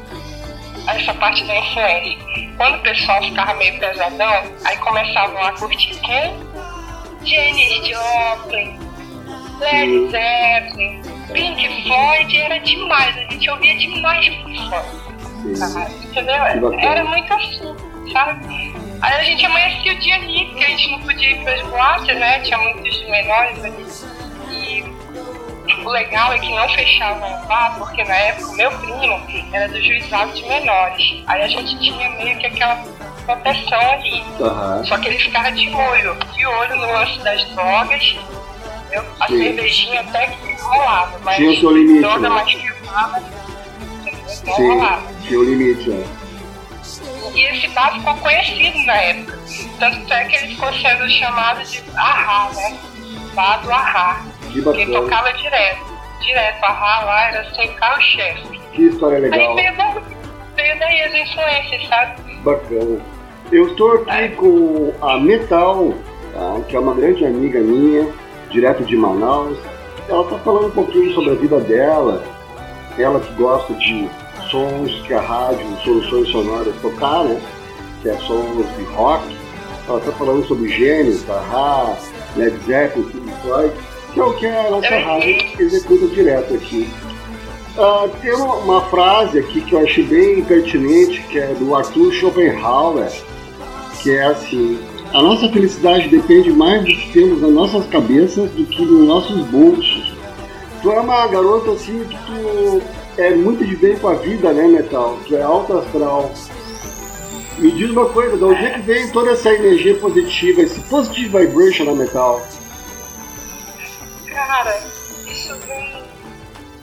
essa 0.87 1.13
parte 1.15 1.43
da 1.45 1.55
influência. 1.57 2.17
Quando 2.57 2.75
o 2.75 2.79
pessoal 2.79 3.21
ficava 3.21 3.53
meio 3.55 3.79
pesadão, 3.79 4.43
aí 4.65 4.77
começavam 4.77 5.45
a 5.45 5.51
curtir 5.53 5.99
quem? 5.99 6.33
Janis 7.23 7.87
Joplin, 7.87 8.79
Led 9.59 10.11
Zeppelin, 10.11 11.01
Pink 11.33 11.83
Floyd, 11.83 12.37
era 12.37 12.59
demais, 12.59 13.17
a 13.17 13.21
gente 13.31 13.49
ouvia 13.49 13.77
demais 13.77 14.27
Pink 14.27 14.69
Floyd, 14.69 15.59
cara, 15.59 15.91
entendeu? 15.91 16.79
Era 16.79 17.03
muito 17.03 17.33
assim, 17.33 17.75
sabe? 18.13 18.77
Aí 19.01 19.13
a 19.13 19.23
gente 19.23 19.45
amanhecia 19.45 19.93
o 19.93 19.99
dia 19.99 20.15
ali, 20.15 20.45
porque 20.45 20.63
a 20.63 20.69
gente 20.69 20.91
não 20.91 20.99
podia 21.01 21.31
ir 21.31 21.43
pras 21.43 21.61
boates, 21.67 22.15
né? 22.17 22.39
Tinha 22.39 22.57
muitos 22.57 23.09
menores 23.09 23.63
ali. 23.63 23.85
E 24.49 24.96
o 25.87 25.91
legal 25.91 26.33
é 26.33 26.39
que 26.39 26.49
não 26.53 26.67
fechavam 26.69 27.43
o 27.43 27.47
bar, 27.47 27.75
porque 27.77 28.03
na 28.03 28.13
época 28.15 28.47
o 28.51 28.55
meu 28.55 28.69
primo 28.71 29.21
era 29.53 29.69
do 29.69 29.81
juizado 29.81 30.33
de 30.33 30.43
menores. 30.45 31.23
Aí 31.27 31.41
a 31.43 31.47
gente 31.47 31.79
tinha 31.79 32.09
meio 32.11 32.37
que 32.39 32.45
aquela 32.47 32.75
proteção 33.25 33.79
ali. 33.93 34.21
Aham. 34.41 34.83
Só 34.85 34.97
que 34.97 35.07
ele 35.07 35.17
ficava 35.17 35.49
de 35.51 35.69
olho, 35.69 36.17
de 36.35 36.45
olho 36.45 36.75
no 36.75 36.91
lance 36.91 37.19
das 37.19 37.43
drogas. 37.51 38.03
entendeu? 38.81 39.05
A 39.19 39.27
Sim. 39.27 39.37
cervejinha 39.37 40.01
até 40.01 40.27
que 40.27 40.53
rolava, 40.61 41.19
mas 41.23 41.37
Tinha 41.37 41.51
o 41.51 41.57
seu 41.59 41.71
limite, 41.71 41.99
droga 42.01 42.19
né? 42.19 42.29
mais 42.29 42.53
pesada. 42.53 43.23
não 44.45 44.55
Sim, 44.55 44.67
rolava. 44.67 45.13
tinha 45.25 45.39
o 45.39 45.43
limite, 45.43 45.89
né? 45.89 46.05
E 47.33 47.41
esse 47.45 47.67
bar 47.69 47.93
ficou 47.93 48.15
conhecido 48.17 48.77
na 48.85 48.95
época. 48.95 49.39
Tanto 49.79 50.13
é 50.13 50.25
que 50.25 50.35
ele 50.35 50.47
ficou 50.49 50.73
sendo 50.73 51.09
chamado 51.11 51.63
de 51.63 51.81
Ahá, 51.95 52.49
né? 52.55 52.77
Bar 53.37 53.61
do 53.61 53.71
Ahá. 53.71 54.21
Que 54.51 54.61
bacana. 54.61 54.85
tocava 54.99 55.31
direto. 55.33 55.85
Direto, 56.21 56.63
Ahá 56.65 57.05
lá 57.05 57.29
era 57.29 57.55
sem 57.55 57.71
carro-chefe. 57.75 58.59
Que 58.73 58.81
história 58.87 59.19
legal. 59.19 59.39
Aí 59.39 59.55
veio, 59.55 59.77
da- 59.77 60.01
veio 60.55 60.79
daí 60.79 61.01
as 61.03 61.13
influências, 61.13 61.87
sabe? 61.87 62.21
Bacana. 62.43 62.99
Eu 63.51 63.67
estou 63.67 64.03
aqui 64.07 64.29
com 64.35 64.91
a 65.01 65.17
Metal, 65.19 65.93
tá? 66.33 66.61
que 66.67 66.75
é 66.75 66.79
uma 66.79 66.93
grande 66.95 67.23
amiga 67.25 67.59
minha, 67.59 68.11
direto 68.49 68.83
de 68.83 68.97
Manaus. 68.97 69.57
Ela 70.09 70.23
está 70.23 70.37
falando 70.39 70.67
um 70.67 70.71
pouquinho 70.71 71.13
sobre 71.13 71.31
a 71.31 71.35
vida 71.35 71.59
dela, 71.59 72.23
ela 72.97 73.19
que 73.19 73.31
gosta 73.33 73.73
de 73.75 74.09
sons 74.49 74.91
que 75.05 75.13
a 75.13 75.21
rádio, 75.21 75.65
soluções 75.83 76.29
sonoras 76.29 76.75
tocar, 76.81 77.23
né? 77.23 77.39
Que 78.01 78.09
é 78.09 78.17
sons 78.19 78.65
de 78.77 78.83
rock. 78.95 79.23
Ela 79.87 79.99
está 79.99 80.11
falando 80.13 80.45
sobre 80.47 80.69
gênios, 80.69 81.23
Tahá, 81.23 81.95
Led 82.35 82.57
Zeppelin, 82.65 83.09
Pink 83.09 83.41
Floyd, 83.41 83.73
que 84.13 84.19
é 84.19 84.23
o 84.23 84.33
que 84.33 84.45
a 84.45 84.69
nossa 84.69 84.99
rádio 84.99 85.37
executa 85.59 86.07
direto 86.07 86.53
aqui. 86.53 86.89
Ah, 87.77 88.07
tem 88.21 88.33
uma, 88.33 88.55
uma 88.55 88.81
frase 88.89 89.39
aqui 89.39 89.61
que 89.61 89.73
eu 89.73 89.79
achei 89.79 90.03
bem 90.03 90.43
pertinente, 90.43 91.21
que 91.23 91.39
é 91.39 91.53
do 91.53 91.75
Arthur 91.75 92.11
Schopenhauer, 92.11 93.11
que 94.01 94.11
é 94.11 94.23
assim: 94.23 94.79
a 95.13 95.21
nossa 95.21 95.47
felicidade 95.49 96.09
depende 96.09 96.51
mais 96.51 96.81
do 96.81 96.87
que 96.87 97.11
temos 97.13 97.41
nas 97.41 97.51
nossas 97.51 97.87
cabeças 97.87 98.49
do 98.51 98.65
que 98.65 98.83
nos 98.83 99.07
nossos 99.07 99.37
bolsos. 99.47 100.13
Tu 100.81 100.91
é 100.91 100.99
uma 100.99 101.27
garota 101.27 101.71
assim 101.71 102.03
que 102.03 102.17
tu 102.25 102.81
é 103.17 103.33
muito 103.33 103.65
de 103.65 103.75
bem 103.75 103.97
com 103.97 104.09
a 104.09 104.13
vida, 104.15 104.51
né, 104.53 104.67
Metal? 104.67 105.17
Tu 105.27 105.35
é 105.35 105.41
alta 105.41 105.79
astral. 105.79 106.31
Me 107.57 107.71
diz 107.71 107.89
uma 107.89 108.07
coisa, 108.09 108.37
de 108.37 108.43
onde 108.43 108.65
é 108.65 108.69
que 108.71 108.81
vem 108.81 109.11
toda 109.11 109.31
essa 109.31 109.51
energia 109.51 109.95
positiva, 109.99 110.61
esse 110.61 110.79
positive 110.81 111.39
vibration 111.45 111.85
na 111.85 111.93
Metal? 111.93 112.39
Cara, 114.29 114.77
isso 115.25 115.55
vem. 115.65 116.03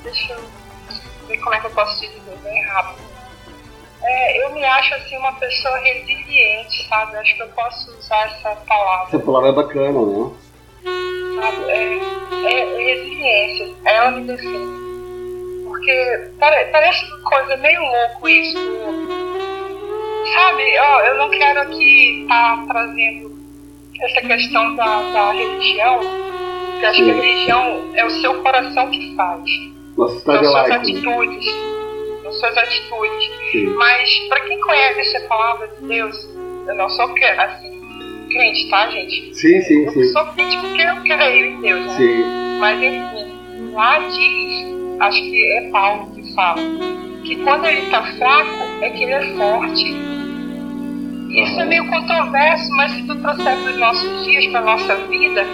Deixa 0.02 0.32
eu 0.32 0.40
ver 1.28 1.38
como 1.38 1.54
é 1.54 1.60
que 1.60 1.66
eu 1.66 1.70
posso 1.70 2.00
te 2.00 2.08
dizer 2.08 2.36
bem 2.42 2.62
rápido. 2.64 3.04
É, 4.02 4.44
eu 4.44 4.52
me 4.52 4.64
acho 4.64 4.94
assim 4.94 5.16
uma 5.16 5.32
pessoa 5.34 5.78
resiliente, 5.78 6.86
sabe? 6.88 7.16
Acho 7.16 7.36
que 7.36 7.42
eu 7.42 7.48
posso 7.48 7.90
usar 7.96 8.26
essa 8.26 8.50
palavra. 8.66 9.06
Essa 9.08 9.18
palavra 9.20 9.48
é 9.50 9.52
bacana, 9.52 10.00
né? 10.00 10.30
sabe? 11.40 11.70
É, 11.70 12.52
é 12.52 12.76
resiliência, 12.76 13.74
ela 13.84 14.10
me 14.10 14.26
define. 14.26 15.64
Porque 15.64 16.30
pare- 16.38 16.64
parece 16.66 17.04
uma 17.04 17.30
coisa 17.30 17.56
meio 17.58 17.80
louco 17.80 18.28
isso. 18.28 19.23
Sabe, 20.32 20.78
ó, 20.78 21.00
eu 21.00 21.16
não 21.16 21.30
quero 21.30 21.60
aqui 21.60 22.22
estar 22.22 22.64
trazendo 22.66 23.34
essa 24.00 24.20
questão 24.26 24.74
da, 24.74 25.02
da 25.12 25.32
religião, 25.32 26.00
porque 26.70 26.86
acho 26.86 27.04
que 27.04 27.10
a 27.10 27.14
religião 27.14 27.90
é 27.94 28.04
o 28.04 28.10
seu 28.10 28.42
coração 28.42 28.90
que 28.90 29.14
faz. 29.14 29.44
Nossa 29.96 30.20
São 30.20 30.20
cidade 30.20 30.44
é 30.44 30.48
suas 30.48 30.68
né? 30.68 30.74
atitudes. 30.76 31.54
São 32.22 32.32
suas 32.32 32.58
atitudes. 32.58 33.30
Sim. 33.52 33.66
Mas 33.74 34.18
para 34.28 34.40
quem 34.40 34.60
conhece 34.60 35.16
a 35.16 35.28
palavra 35.28 35.68
de 35.68 35.86
Deus, 35.86 36.28
eu 36.66 36.74
não 36.74 36.88
sou 36.88 37.04
assim, 37.04 38.28
crente, 38.28 38.68
tá, 38.70 38.90
gente? 38.90 39.34
Sim, 39.34 39.60
sim, 39.62 39.84
Eu 39.84 39.92
sim. 39.92 40.04
sou 40.12 40.24
crente 40.26 40.58
porque 40.58 40.82
eu 40.82 41.16
creio 41.16 41.46
em 41.46 41.60
Deus, 41.60 41.86
né? 41.86 41.96
Sim. 41.96 42.58
Mas 42.58 42.82
enfim, 42.82 43.70
lá 43.72 43.98
diz, 43.98 45.00
acho 45.00 45.20
que 45.22 45.52
é 45.52 45.70
Paulo 45.70 46.10
que 46.14 46.34
fala, 46.34 46.60
que 47.24 47.36
quando 47.36 47.66
ele 47.66 47.80
está 47.80 48.02
fraco 48.16 48.64
é 48.80 48.90
que 48.90 49.04
ele 49.04 49.12
é 49.12 49.36
forte. 49.36 50.13
Isso 51.34 51.60
é 51.60 51.64
meio 51.64 51.86
controverso, 51.88 52.70
mas 52.76 52.92
se 52.92 53.02
tu 53.02 53.16
trouxer 53.20 53.56
para 53.60 53.70
os 53.72 53.78
nossos 53.78 54.24
dias, 54.24 54.46
para 54.52 54.60
nossa 54.60 54.94
vida, 55.06 55.44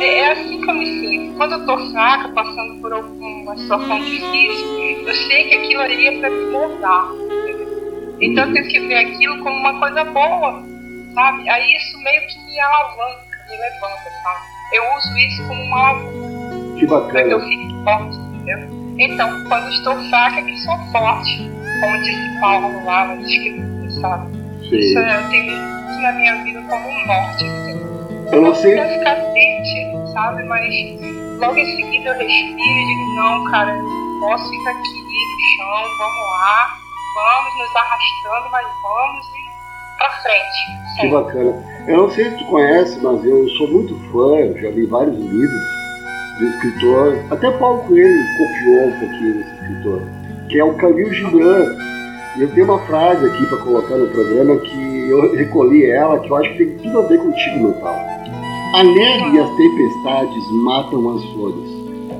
é, 0.00 0.18
é 0.18 0.32
assim 0.32 0.60
que 0.60 0.68
eu 0.68 0.74
me 0.74 0.86
sinto. 0.86 1.36
Quando 1.36 1.52
eu 1.52 1.60
estou 1.60 1.90
fraca, 1.92 2.28
passando 2.30 2.80
por 2.80 2.92
alguma 2.92 3.56
situação 3.56 4.00
difícil, 4.00 4.66
eu 5.06 5.14
sei 5.14 5.44
que 5.48 5.54
aquilo 5.54 5.82
ali 5.82 6.08
é 6.08 6.18
para 6.18 6.30
me 6.30 6.50
moldar. 6.50 7.06
Então 8.20 8.44
eu 8.44 8.52
tenho 8.52 8.68
que 8.68 8.80
ver 8.80 8.96
aquilo 8.96 9.38
como 9.44 9.56
uma 9.56 9.78
coisa 9.78 10.04
boa, 10.04 10.62
sabe? 11.14 11.48
Aí 11.48 11.76
isso 11.76 11.98
meio 12.02 12.26
que 12.26 12.38
me 12.46 12.60
alavanca, 12.60 13.38
me 13.48 13.56
levanta, 13.56 14.10
sabe? 14.24 14.40
Eu 14.72 14.96
uso 14.96 15.18
isso 15.18 15.46
como 15.46 15.62
uma 15.62 15.88
alavanca 15.90 16.78
Que 16.78 16.86
para 16.86 17.22
que 17.24 17.32
eu 17.32 17.38
bacana. 17.38 17.48
fique 17.48 17.84
forte, 17.84 18.16
entendeu? 18.16 18.80
Então, 18.98 19.44
quando 19.48 19.68
estou 19.70 19.94
fraca, 20.10 20.40
é 20.40 20.42
que 20.42 20.56
sou 20.58 20.76
forte, 20.90 21.50
como 21.80 22.02
disse 22.02 22.40
Paulo 22.40 22.84
lá 22.84 23.06
nas 23.06 23.24
escrituras, 23.26 23.94
sabe? 24.00 24.39
Sim. 24.70 24.78
Isso 24.78 24.98
eu 24.98 25.28
tenho 25.30 25.52
isso 25.52 26.00
na 26.00 26.12
minha 26.12 26.44
vida 26.44 26.62
como 26.62 26.88
um 26.88 27.06
norte, 27.06 27.44
assim. 27.44 27.80
Eu 28.32 28.42
não 28.42 28.54
sei. 28.54 28.74
quero 28.74 28.98
ficar 28.98 29.16
triste, 29.16 30.12
sabe? 30.12 30.44
Mas 30.44 30.64
logo 31.40 31.56
em 31.56 31.76
seguida 31.76 32.10
eu 32.10 32.18
respiro 32.18 32.62
e 32.62 32.86
digo, 32.86 33.14
não, 33.16 33.44
cara, 33.50 33.72
eu 33.72 34.20
posso 34.20 34.48
ficar 34.48 34.70
aqui 34.70 35.02
no 35.02 35.40
chão, 35.56 35.98
vamos 35.98 36.30
lá, 36.30 36.78
vamos 37.16 37.58
nos 37.58 37.76
arrastando, 37.76 38.50
mas 38.52 38.66
vamos 38.82 39.26
e 39.26 39.96
pra 39.98 40.10
frente. 40.22 41.00
Que 41.00 41.08
bacana. 41.08 41.70
Eu 41.88 41.96
não 41.96 42.10
sei 42.10 42.30
se 42.30 42.38
tu 42.38 42.44
conhece, 42.44 43.00
mas 43.02 43.24
eu 43.24 43.48
sou 43.50 43.68
muito 43.68 43.94
fã, 44.12 44.36
eu 44.36 44.60
já 44.60 44.70
li 44.70 44.86
vários 44.86 45.16
livros 45.16 45.80
do 46.38 46.46
escritor, 46.46 47.18
até 47.30 47.50
Paulo 47.50 47.82
Coelho 47.84 48.24
copiou 48.38 48.86
um 48.86 48.98
pouquinho 49.00 49.34
desse 49.34 49.52
escritor, 49.54 50.02
que 50.48 50.60
é 50.60 50.64
o 50.64 50.76
Khalil 50.76 51.12
Gibran. 51.12 51.90
Eu 52.38 52.48
tenho 52.54 52.66
uma 52.66 52.78
frase 52.86 53.26
aqui 53.26 53.46
para 53.46 53.58
colocar 53.58 53.96
no 53.96 54.06
programa 54.08 54.56
que 54.58 55.08
eu 55.08 55.34
recolhi 55.34 55.84
ela, 55.86 56.20
que 56.20 56.30
eu 56.30 56.36
acho 56.36 56.52
que 56.52 56.64
tem 56.64 56.78
tudo 56.78 57.00
a 57.00 57.02
ver 57.02 57.18
contigo, 57.18 57.58
meu 57.58 57.72
tal. 57.80 57.94
A 58.74 58.84
neve 58.84 59.36
e 59.36 59.38
as 59.40 59.50
tempestades 59.56 60.50
matam 60.64 61.16
as 61.16 61.24
flores, 61.32 61.70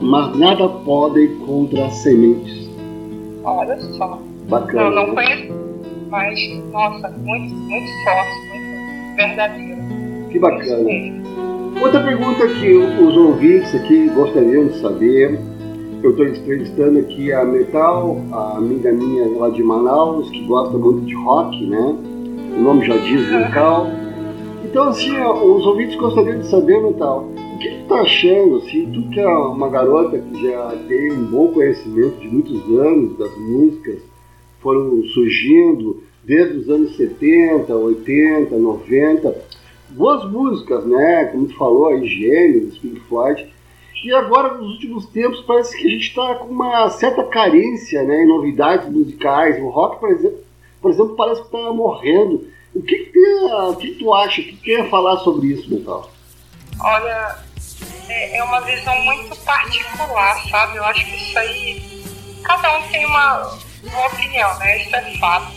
mas 0.03 0.37
nada 0.37 0.69
podem 0.69 1.29
contra 1.47 1.87
as 1.87 1.95
sementes. 1.95 2.69
Olha 3.45 3.81
só. 3.81 4.21
Bacana. 4.49 4.83
Eu 4.83 4.91
não 4.91 5.15
né? 5.15 5.15
conheço, 5.15 5.55
mas, 6.11 6.39
nossa, 6.73 7.09
muito, 7.11 7.55
muito 7.55 7.91
forte, 8.05 8.33
muito 8.51 9.17
verdadeiro. 9.17 9.81
Que 10.31 10.39
bacana. 10.41 10.89
Outra 11.81 12.03
pergunta 12.03 12.49
que 12.49 12.77
os 12.77 13.17
ouvintes 13.17 13.75
aqui 13.77 14.09
gostariam 14.09 14.67
de 14.67 14.81
saber. 14.81 15.39
Eu 16.03 16.13
estou 16.13 16.27
entrevistando 16.27 16.99
aqui 16.99 17.31
a 17.31 17.45
Metal, 17.45 18.17
a 18.33 18.57
amiga 18.57 18.91
minha 18.91 19.29
lá 19.39 19.51
de 19.51 19.63
Manaus, 19.63 20.31
que 20.31 20.43
gosta 20.47 20.79
muito 20.79 21.05
de 21.05 21.15
rock, 21.15 21.67
né? 21.67 21.95
O 22.57 22.61
nome 22.63 22.87
já 22.87 22.97
diz 22.97 23.31
vocal. 23.31 23.87
Então, 24.65 24.85
assim, 24.85 25.15
os 25.21 25.67
ouvintes 25.67 25.97
gostariam 25.97 26.39
de 26.39 26.47
saber, 26.47 26.81
Metal, 26.81 27.29
o 27.37 27.59
que 27.59 27.69
tu 27.69 27.89
tá 27.89 27.97
achando, 27.97 28.57
assim, 28.57 28.91
tu 28.91 29.11
que 29.11 29.21
é 29.21 29.29
uma 29.29 29.69
garota 29.69 30.19
que 30.19 30.43
já 30.43 30.75
tem 30.89 31.13
um 31.13 31.25
bom 31.27 31.49
conhecimento 31.49 32.19
de 32.19 32.29
muitos 32.29 32.79
anos 32.79 33.19
das 33.19 33.37
músicas, 33.37 33.99
foram 34.61 35.05
surgindo 35.05 36.03
desde 36.25 36.59
os 36.61 36.71
anos 36.71 36.97
70, 36.97 37.77
80, 37.77 38.57
90, 38.57 39.37
boas 39.91 40.31
músicas, 40.31 40.83
né? 40.87 41.27
Como 41.27 41.47
tu 41.47 41.57
falou, 41.57 41.89
aí 41.89 42.07
Gênesis, 42.07 42.79
Pink 42.79 43.01
Floyd. 43.01 43.47
E 44.03 44.15
agora, 44.15 44.55
nos 44.55 44.73
últimos 44.73 45.07
tempos, 45.07 45.43
parece 45.43 45.77
que 45.77 45.87
a 45.87 45.91
gente 45.91 46.09
está 46.09 46.35
com 46.37 46.47
uma 46.47 46.89
certa 46.91 47.23
carência 47.25 48.03
né, 48.03 48.23
em 48.23 48.29
novidades 48.29 48.89
musicais. 48.91 49.61
O 49.61 49.69
rock, 49.69 50.01
por 50.01 50.11
exemplo, 50.11 50.39
por 50.81 50.91
exemplo 50.91 51.17
parece 51.17 51.43
que 51.43 51.47
está 51.47 51.73
morrendo. 51.73 52.49
O 52.75 52.83
que, 52.83 52.97
que, 52.97 53.13
tem 53.13 53.53
o 53.53 53.77
que, 53.77 53.95
tu 53.97 54.15
acha? 54.15 54.41
O 54.41 54.45
que, 54.45 54.53
que 54.53 54.65
tem 54.65 54.81
a 54.81 54.89
falar 54.89 55.19
sobre 55.19 55.49
isso, 55.49 55.69
Metal? 55.69 56.11
Olha, 56.81 57.39
é, 58.09 58.39
é 58.39 58.45
uma 58.45 58.61
visão 58.63 58.99
muito 59.05 59.37
particular, 59.45 60.49
sabe? 60.49 60.77
Eu 60.77 60.85
acho 60.85 61.05
que 61.05 61.17
isso 61.17 61.39
aí. 61.39 62.01
Cada 62.43 62.79
um 62.79 62.83
tem 62.89 63.05
uma, 63.05 63.59
uma 63.85 64.07
opinião, 64.07 64.59
né? 64.59 64.83
Isso 64.83 64.97
é 64.97 65.19
fato. 65.19 65.53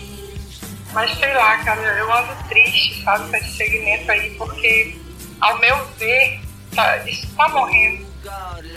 Mas 0.91 1.17
sei 1.17 1.33
lá, 1.33 1.57
cara, 1.63 1.81
eu 1.81 2.13
ando 2.13 2.49
triste, 2.49 3.03
sabe, 3.03 3.29
com 3.29 3.35
esse 3.37 3.57
segmento 3.57 4.11
aí, 4.11 4.29
porque, 4.37 4.95
ao 5.41 5.57
meu 5.59 5.75
ver, 5.97 6.39
tá, 6.75 6.97
isso 7.09 7.27
tá 7.35 7.49
morrendo. 7.49 8.02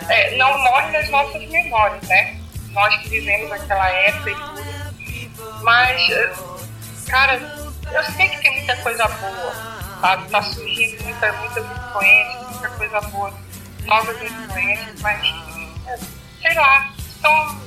É, 0.09 0.37
não 0.37 0.59
morre 0.59 0.91
nas 0.91 1.09
nossas 1.11 1.49
memórias, 1.49 2.03
né? 2.09 2.41
Nós 2.71 2.97
que 2.97 3.09
vivemos 3.09 3.51
aquela 3.53 3.89
época 3.89 4.31
e 4.31 4.35
tudo. 4.35 5.63
Mas, 5.63 6.11
eh, 6.11 6.33
cara, 7.09 7.35
eu 7.93 8.05
sei 8.05 8.29
que 8.29 8.41
tem 8.43 8.53
muita 8.57 8.77
coisa 8.79 9.07
boa, 9.07 9.53
sabe? 10.01 10.29
Tá 10.31 10.43
surgindo 10.43 11.05
muita, 11.05 11.33
muitas 11.33 11.65
influências, 11.65 12.51
muita 12.51 12.69
coisa 12.71 13.01
boa, 13.01 13.35
novas 13.85 14.17
influências, 14.23 15.01
mas, 15.01 15.27
eh, 15.87 15.99
sei 16.43 16.55
lá, 16.55 16.93
então, 17.19 17.61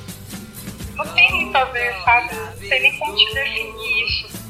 não 0.94 1.06
tem 1.14 1.32
muito 1.32 1.56
a 1.56 1.64
ver, 1.64 1.94
sabe? 2.04 2.34
Não 2.34 2.56
sei 2.58 2.80
nem 2.80 2.98
como 2.98 3.16
te 3.16 3.34
definir 3.34 4.04
isso. 4.06 4.40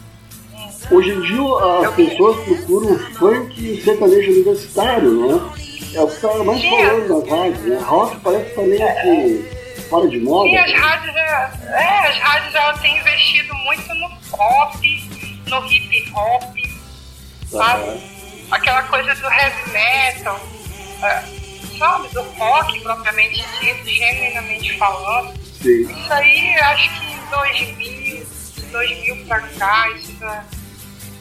Hoje 0.90 1.10
em 1.10 1.20
dia, 1.22 1.88
as 1.88 1.94
pessoas 1.94 2.44
procuram 2.44 2.92
o 2.92 2.98
funk 3.14 3.74
e 3.74 3.82
sertanejo 3.82 4.32
universitário, 4.32 5.28
né? 5.28 5.69
É 5.94 6.00
o 6.00 6.06
que 6.06 6.14
está 6.14 6.44
mais 6.44 6.60
Sim. 6.60 6.70
falando 6.70 7.20
nas 7.20 7.28
rádios, 7.28 7.60
né? 7.62 7.78
Rock 7.82 8.20
parece 8.20 8.50
que 8.50 8.54
tá 8.54 8.62
que 8.62 9.82
fora 9.88 10.08
de 10.08 10.20
moda. 10.20 10.48
Sim, 10.48 10.56
as 10.56 10.72
rádios, 10.72 11.16
é, 11.16 11.50
é, 11.68 12.08
as 12.08 12.18
rádios 12.18 12.54
elas 12.54 12.80
têm 12.80 12.98
investido 12.98 13.54
muito 13.54 13.94
no 13.94 14.08
pop, 14.30 14.78
no 15.48 15.66
hip 15.66 16.12
hop, 16.14 16.56
sabe? 17.50 18.00
Aquela 18.50 18.82
coisa 18.84 19.14
do 19.16 19.26
heavy 19.30 19.70
metal, 19.70 20.40
é, 21.02 21.24
sabe? 21.76 22.08
Do 22.08 22.22
rock 22.22 22.80
propriamente 22.80 23.44
dito, 23.60 23.88
genuinamente 23.88 24.78
falando. 24.78 25.36
Sim. 25.60 25.82
Isso 25.82 26.12
aí, 26.12 26.54
acho 26.54 27.00
que 27.00 27.12
em 27.12 27.18
2000, 27.30 28.26
2000 28.70 29.26
pra 29.26 29.40
cá, 29.40 29.90
isso 29.90 30.16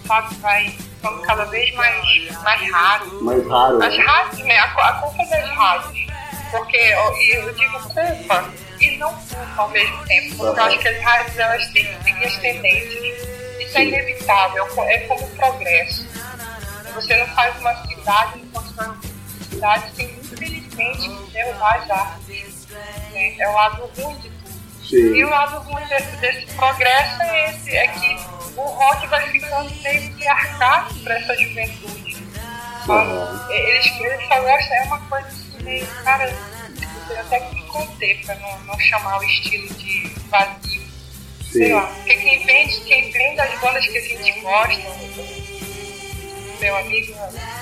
sabe, 0.05 0.35
vai 0.35 0.88
ficando 0.99 1.21
cada 1.21 1.45
vez 1.45 1.73
mais, 1.75 2.41
mais 2.43 2.71
raro. 2.71 3.23
Mais 3.23 3.47
raro. 3.47 3.81
As 3.81 3.97
né? 3.97 4.03
rádios, 4.03 4.45
né? 4.45 4.57
A, 4.59 4.65
a 4.65 4.93
culpa 4.93 5.25
das 5.25 5.49
rádios. 5.49 6.09
Porque 6.51 6.77
eu, 6.77 7.43
eu 7.45 7.53
digo 7.53 7.79
culpa 7.79 8.49
e 8.81 8.97
não 8.97 9.13
culpa 9.13 9.53
ao 9.61 9.69
mesmo 9.69 10.05
tempo. 10.05 10.35
Porque 10.37 10.59
eu 10.59 10.63
acho 10.63 10.79
que 10.79 10.87
as 10.87 11.01
rádios 11.01 11.37
elas 11.37 11.65
têm 11.71 11.85
que 11.85 12.03
seguir 12.03 12.25
as 12.25 12.37
tendências. 12.37 13.29
Isso 13.59 13.77
é 13.77 13.85
inevitável, 13.85 14.67
é 14.83 14.97
como 14.99 15.25
o 15.25 15.29
progresso. 15.35 16.07
Você 16.95 17.17
não 17.17 17.27
faz 17.35 17.55
uma 17.59 17.87
cidade, 17.87 18.39
não 18.39 18.61
constrói 18.61 18.87
uma 18.87 19.45
cidade 19.49 19.95
sem, 19.95 20.05
infelizmente, 20.05 21.09
derrubar 21.31 21.75
as 21.75 21.89
árvores. 21.91 22.67
né? 22.69 23.35
É 23.39 23.47
o 23.47 23.53
lado 23.53 23.91
ruim 23.95 24.15
de 24.15 24.29
tudo. 24.29 24.87
Sim. 24.89 25.13
E 25.13 25.23
o 25.23 25.29
lado 25.29 25.59
ruim 25.59 25.85
desse, 25.85 26.17
desse 26.17 26.47
progresso 26.55 27.21
é 27.21 27.51
esse, 27.51 27.77
é 27.77 27.87
que 27.89 28.38
o 28.55 28.61
rock 28.61 29.07
vai 29.07 29.29
ficando 29.29 29.71
meio 29.81 30.13
que 30.13 30.27
arcado 30.27 30.93
para 31.03 31.15
essa 31.19 31.35
juventude. 31.37 32.17
Aham. 32.87 33.47
Eles, 33.51 33.85
eles 33.99 34.27
só 34.27 34.41
gostam, 34.41 34.77
é 34.77 34.83
uma 34.83 34.99
coisa 35.01 35.27
assim, 35.27 35.63
meio, 35.63 35.87
cara, 36.03 36.35
eu 37.09 37.19
até 37.19 37.39
que 37.39 37.55
me 37.55 37.63
conter 37.63 38.25
para 38.25 38.35
não, 38.35 38.59
não 38.65 38.79
chamar 38.79 39.19
o 39.19 39.23
estilo 39.23 39.67
de 39.75 40.11
vazio. 40.29 40.81
Sei 41.51 41.67
Sim. 41.67 41.73
lá, 41.73 41.81
porque 41.87 42.15
quem 42.15 42.45
vende, 42.45 42.79
quem 42.81 43.11
vende 43.11 43.39
as 43.41 43.59
bandas 43.59 43.85
que 43.87 43.97
a 43.97 44.01
gente 44.01 44.39
gosta, 44.41 44.89
meu 46.59 46.75
amigo, 46.75 47.13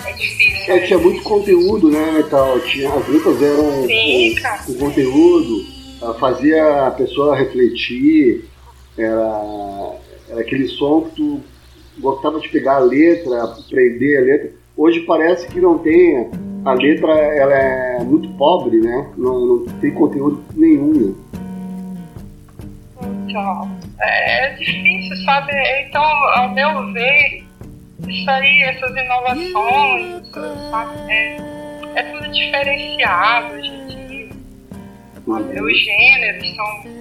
é 0.06 0.12
difícil. 0.14 0.74
É, 0.74 0.80
tinha 0.80 1.00
muito 1.00 1.24
conteúdo, 1.24 1.90
né, 1.92 2.28
tal. 2.30 2.60
Tinha, 2.62 2.94
as 2.94 3.08
letras 3.08 3.42
eram 3.42 3.88
Sim, 3.88 4.36
com 4.66 4.74
conteúdo, 4.76 5.66
ah, 6.02 6.14
fazia 6.20 6.88
a 6.88 6.92
pessoa 6.92 7.38
refletir, 7.38 8.46
era, 8.98 9.94
era 10.30 10.42
aquele 10.42 10.68
som 10.68 11.02
que 11.02 11.16
tu 11.16 11.42
gostava 12.00 12.40
de 12.40 12.50
pegar 12.50 12.76
a 12.76 12.80
letra, 12.80 13.44
aprender 13.44 14.18
a 14.18 14.22
letra. 14.22 14.52
Hoje 14.76 15.00
parece 15.02 15.48
que 15.48 15.60
não 15.60 15.78
tem, 15.80 16.30
a 16.64 16.74
letra 16.74 17.12
ela 17.12 17.54
é 17.54 18.04
muito 18.04 18.30
pobre, 18.38 18.80
né? 18.80 19.12
Não, 19.18 19.46
não 19.46 19.66
tem 19.80 19.92
conteúdo 19.92 20.44
nenhum. 20.56 20.94
né? 20.94 21.16
Então, 23.28 23.78
é, 24.00 24.46
é 24.46 24.54
difícil, 24.56 25.18
sabe? 25.26 25.52
Então, 25.82 26.04
ao 26.04 26.54
meu 26.54 26.94
ver, 26.94 27.44
isso 28.08 28.30
aí, 28.30 28.62
essas 28.64 28.92
inovações, 28.92 30.28
sabe? 30.70 31.12
É, 31.12 31.38
é 31.96 32.04
tudo 32.04 32.32
diferenciado 32.32 33.56
hoje 33.56 33.70
em 33.70 34.08
dia. 34.08 34.30
Os 35.26 35.84
gêneros 35.84 36.56
são 36.56 36.97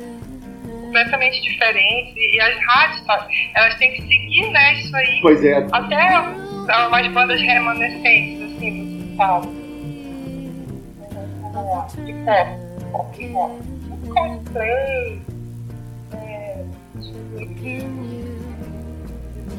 completamente 0.97 1.42
diferentes 1.42 2.14
e 2.16 2.40
as 2.40 2.57
rádios, 2.64 3.05
sabe? 3.05 3.34
Elas 3.55 3.74
têm 3.76 3.92
que 3.92 4.03
seguir, 4.03 4.51
né, 4.51 4.74
isso 4.74 4.97
aí. 4.97 5.18
Pois 5.20 5.44
é, 5.44 5.66
Até 5.72 6.18
umas 6.88 7.07
bandas 7.12 7.40
remanescentes, 7.40 8.57
assim, 8.57 9.11
você 9.11 9.16
sabe? 9.16 9.49
De 12.05 12.12
pop, 12.24 12.53
pop 12.92 13.32
rock. 13.32 13.76
Coldplay, 14.09 15.20
é. 16.14 16.64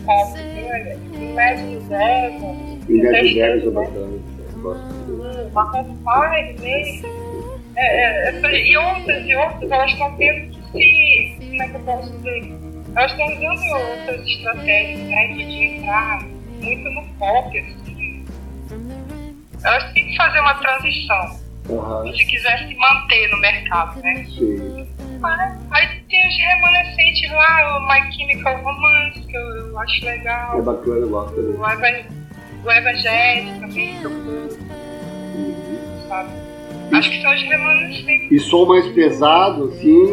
Pop, 0.06 0.34
né? 0.34 0.98
Imagine 1.14 1.80
Dragons. 1.82 2.90
Imagine 2.90 3.34
Dragons 3.36 3.64
é 3.64 3.66
né? 3.66 3.72
bacana. 3.72 4.20
gosto. 4.56 5.52
Marcos 5.54 5.88
Five 6.04 6.62
mesmo. 6.62 7.28
É, 7.76 8.30
é, 8.30 8.68
e 8.68 8.78
outras 8.78 9.26
e 9.28 9.36
outras, 9.36 9.72
elas 9.72 9.92
estão 9.92 10.16
tendo 10.18 10.57
Como 10.72 11.63
é 11.63 11.68
que 11.68 11.76
eu 11.76 11.80
posso 11.82 12.11
dizer? 12.18 12.53
Elas 12.95 13.11
estão 13.11 13.26
usando 13.28 13.76
outras 13.76 14.28
estratégias, 14.28 14.99
né? 15.09 15.28
De, 15.28 15.45
de 15.45 15.63
entrar 15.78 16.24
muito 16.61 16.89
no 16.89 17.03
pop, 17.20 17.57
assim. 17.59 18.26
Elas 19.63 19.93
têm 19.93 20.07
que 20.07 20.15
fazer 20.18 20.39
uma 20.39 20.55
transição. 20.55 21.39
Aham, 21.70 22.15
Se 22.15 22.26
quiser 22.26 22.68
se 22.68 22.76
manter 22.76 23.30
no 23.30 23.38
mercado, 23.41 24.01
né? 24.01 24.26
sim. 24.26 24.88
Aí 25.72 26.01
tem 26.09 26.28
os 26.28 26.38
remanescentes 26.38 27.32
lá, 27.32 27.78
o 27.78 27.88
My 27.88 28.11
Chemical 28.13 28.61
Romance, 28.61 29.20
que 29.20 29.36
eu, 29.36 29.80
acho 29.80 30.05
legal. 30.05 30.59
É 30.59 30.61
bacana, 30.61 30.97
eu 30.97 31.09
gosto. 31.09 31.39
O, 31.39 31.70
Evan, 31.70 32.05
o 32.63 32.72
Evangelho 32.72 33.59
também, 33.59 33.99
que 33.99 34.03
eu 34.03 34.11
curto, 34.11 34.57
sabe? 36.07 36.30
Acho 36.92 37.10
que 37.10 37.22
são 37.22 37.34
os 37.34 37.42
remanescentes. 37.44 38.32
E 38.32 38.40
som 38.40 38.66
mais 38.66 38.88
pesado, 38.90 39.66
assim, 39.66 40.08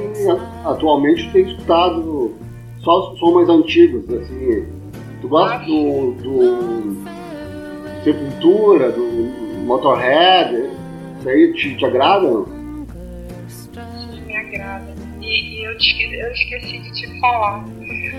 atualmente 0.65 1.31
tem 1.31 1.45
escutado 1.47 2.35
só 2.81 3.13
os 3.13 3.19
som 3.19 3.33
mais 3.33 3.49
antigos, 3.49 4.09
assim. 4.13 4.67
Tu 5.21 5.29
gosta 5.29 5.59
do, 5.61 6.13
do 6.13 7.05
Sepultura, 8.03 8.91
do 8.93 9.03
Motorhead? 9.65 10.71
Isso 11.21 11.29
aí 11.29 11.53
te, 11.55 11.77
te 11.77 11.85
agrada? 11.87 12.21
não? 12.29 12.87
Isso 13.49 13.71
me 14.27 14.37
agrada. 14.37 14.93
E, 15.23 15.61
e 15.61 15.65
eu, 15.65 15.79
te 15.79 15.91
esque- 15.91 16.15
eu 16.15 16.33
esqueci 16.33 16.79
de 16.81 16.93
te 16.93 17.21
falar. 17.21 17.65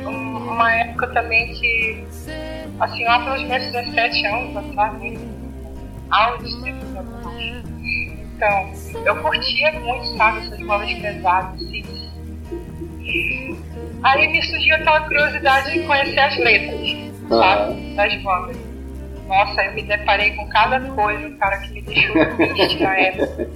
Um- 0.08 0.36
Uma 0.56 0.74
época 0.74 1.08
também 1.08 1.54
que, 1.54 2.04
assim, 2.80 3.04
lá 3.04 3.24
pelos 3.26 3.44
meus 3.48 3.66
17 3.72 4.26
anos 4.28 4.56
atrás, 4.58 4.94
da 6.94 7.02
borracha. 7.04 7.64
Então, 8.36 8.74
eu 9.06 9.16
curtia 9.22 9.72
muito, 9.80 10.06
sabe, 10.18 10.40
essas 10.40 10.60
bolas 10.60 10.94
pesadas, 10.94 11.62
assim. 11.62 11.84
Aí 14.04 14.28
me 14.28 14.42
surgiu 14.44 14.76
aquela 14.76 15.02
curiosidade 15.02 15.72
de 15.72 15.80
conhecer 15.86 16.20
as 16.20 16.38
letras, 16.38 17.12
sabe, 17.30 17.96
das 17.96 18.22
bandas. 18.24 18.58
Nossa, 19.28 19.64
eu 19.64 19.74
me 19.74 19.82
deparei 19.82 20.32
com 20.36 20.48
cada 20.50 20.80
coisa, 20.80 21.30
cara, 21.38 21.58
que 21.58 21.74
me 21.74 21.82
deixou 21.82 22.14
triste 22.36 22.84
na 22.84 22.96
época. 22.96 23.48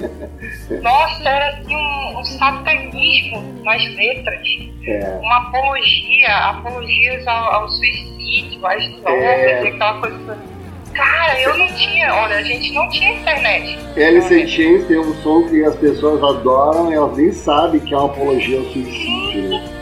Nossa, 0.81 1.29
era 1.29 1.49
assim 1.57 1.75
um, 1.75 2.19
um 2.19 2.23
satanismo 2.23 3.63
nas 3.63 3.83
letras. 3.95 4.47
É. 4.87 5.19
Uma 5.21 5.37
apologia, 5.37 6.35
apologias 6.49 7.27
ao, 7.27 7.53
ao 7.53 7.69
suicídio, 7.69 8.65
às 8.65 8.83
drogas 8.95 9.21
É. 9.21 9.67
aquela 9.67 9.99
coisa. 9.99 10.58
Cara, 10.99 11.39
eu 11.39 11.57
não 11.57 11.67
tinha, 11.67 12.13
olha, 12.13 12.35
a 12.35 12.43
gente 12.43 12.73
não 12.73 12.89
tinha 12.89 13.13
internet. 13.13 13.79
In 13.95 14.47
Chains 14.47 14.85
tem 14.87 14.99
um 14.99 15.13
som 15.23 15.47
que 15.47 15.63
as 15.63 15.75
pessoas 15.77 16.21
adoram 16.21 16.91
e 16.91 16.95
elas 16.95 17.15
nem 17.15 17.31
sabem 17.31 17.79
que 17.79 17.93
é 17.93 17.97
uma 17.97 18.07
apologia 18.07 18.59
ao 18.59 18.65
suicídio. 18.65 19.49
né? 19.49 19.79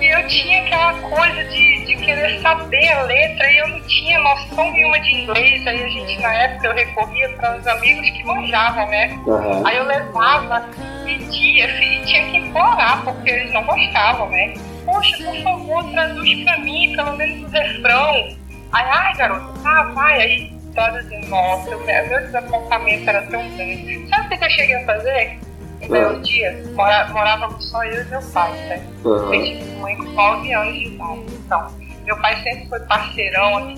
E 0.00 0.06
eu 0.06 0.26
tinha 0.28 0.62
aquela 0.62 0.94
coisa 0.94 1.44
de, 1.44 1.84
de 1.84 1.96
querer 1.96 2.40
saber 2.40 2.88
a 2.88 3.02
letra 3.02 3.52
e 3.52 3.58
eu 3.58 3.68
não 3.68 3.80
tinha 3.82 4.18
noção 4.20 4.72
nenhuma 4.72 4.98
de 5.00 5.14
inglês. 5.14 5.66
Aí 5.66 5.84
a 5.84 5.88
gente, 5.88 6.22
na 6.22 6.34
época, 6.34 6.68
eu 6.68 6.74
recorria 6.74 7.28
para 7.36 7.58
os 7.58 7.66
amigos 7.66 8.08
que 8.08 8.24
manjavam, 8.24 8.88
né? 8.88 9.20
Aham. 9.28 9.62
Aí 9.66 9.76
eu 9.76 9.84
levava, 9.84 10.66
pedia, 11.04 11.66
e 11.84 12.02
tinha 12.06 12.30
que 12.30 12.38
implorar, 12.38 13.04
porque 13.04 13.28
eles 13.28 13.52
não 13.52 13.62
gostavam, 13.64 14.30
né? 14.30 14.54
Poxa, 14.86 15.22
por 15.22 15.36
favor, 15.42 15.84
traduz 15.90 16.44
pra 16.44 16.58
mim, 16.60 16.96
pelo 16.96 17.12
menos 17.18 17.46
o 17.46 17.52
refrão. 17.52 18.39
Aí, 18.72 18.86
ai, 18.86 19.16
garota, 19.16 19.52
tá, 19.62 19.82
vai. 19.94 20.20
Aí, 20.20 20.60
traduzindo, 20.74 21.26
nossa, 21.28 21.76
meu 21.76 22.20
desapontamento 22.20 23.08
era 23.08 23.22
tão 23.22 23.48
grande. 23.56 24.08
Sabe 24.08 24.34
o 24.34 24.38
que 24.38 24.44
eu 24.44 24.50
cheguei 24.50 24.76
a 24.76 24.86
fazer? 24.86 25.38
Um 25.82 25.88
belo 25.88 26.20
dia, 26.20 26.62
mora, 26.74 27.08
morávamos 27.08 27.70
só 27.70 27.82
eu 27.84 28.02
e 28.02 28.04
meu 28.04 28.20
pai, 28.32 28.52
né? 28.52 28.86
Aham. 29.04 29.34
Eu 29.34 29.42
tive 29.42 29.64
mãe 29.76 29.96
com 29.96 30.04
9 30.04 30.52
anos 30.52 30.74
de 30.74 30.86
idade. 30.88 31.24
Então, 31.32 31.74
meu 32.04 32.16
pai 32.20 32.42
sempre 32.42 32.68
foi 32.68 32.80
parceirão, 32.80 33.56
assim, 33.56 33.76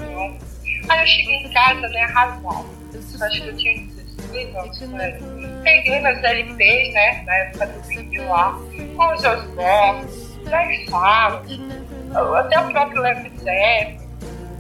Aí 0.89 1.01
eu 1.01 1.07
cheguei 1.07 1.37
em 1.37 1.53
casa, 1.53 1.89
né, 1.89 2.03
arrasado. 2.03 2.67
Acho 3.23 3.43
que 3.43 3.49
eu 3.49 3.57
tinha 3.57 3.87
16 3.87 4.57
anos, 4.57 4.81
né? 4.81 5.19
Peguei 5.63 6.01
meus 6.01 6.23
LPs, 6.23 6.93
né, 6.93 7.23
na 7.25 7.35
época 7.37 7.67
do 7.69 7.81
vinil 7.83 8.29
lá, 8.29 8.59
com 8.97 9.15
os 9.15 9.25
Osborne, 9.25 10.07
Black 10.45 10.91
Sabbath, 10.91 11.47
até 12.37 12.61
o 12.61 12.73
próprio 12.73 13.03
Zeppelin. 13.03 14.02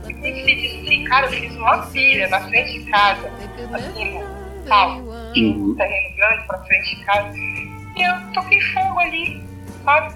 E 0.09 0.86
assim, 0.86 1.05
cara, 1.05 1.26
eu 1.26 1.32
fiz 1.32 1.55
uma 1.57 1.86
pilha 1.86 2.28
na 2.28 2.40
frente 2.40 2.84
de 2.84 2.90
casa, 2.90 3.30
assim, 3.72 4.20
tal, 4.68 5.00
tinha 5.32 5.57
um 5.57 5.74
terreno 5.74 6.16
grande 6.16 6.46
pra 6.46 6.59
frente 6.59 6.96
de 6.96 7.05
casa, 7.05 7.36
e 7.36 8.03
eu 8.03 8.32
toquei 8.32 8.61
fogo 8.61 9.00
ali, 9.00 9.42
sabe? 9.84 10.14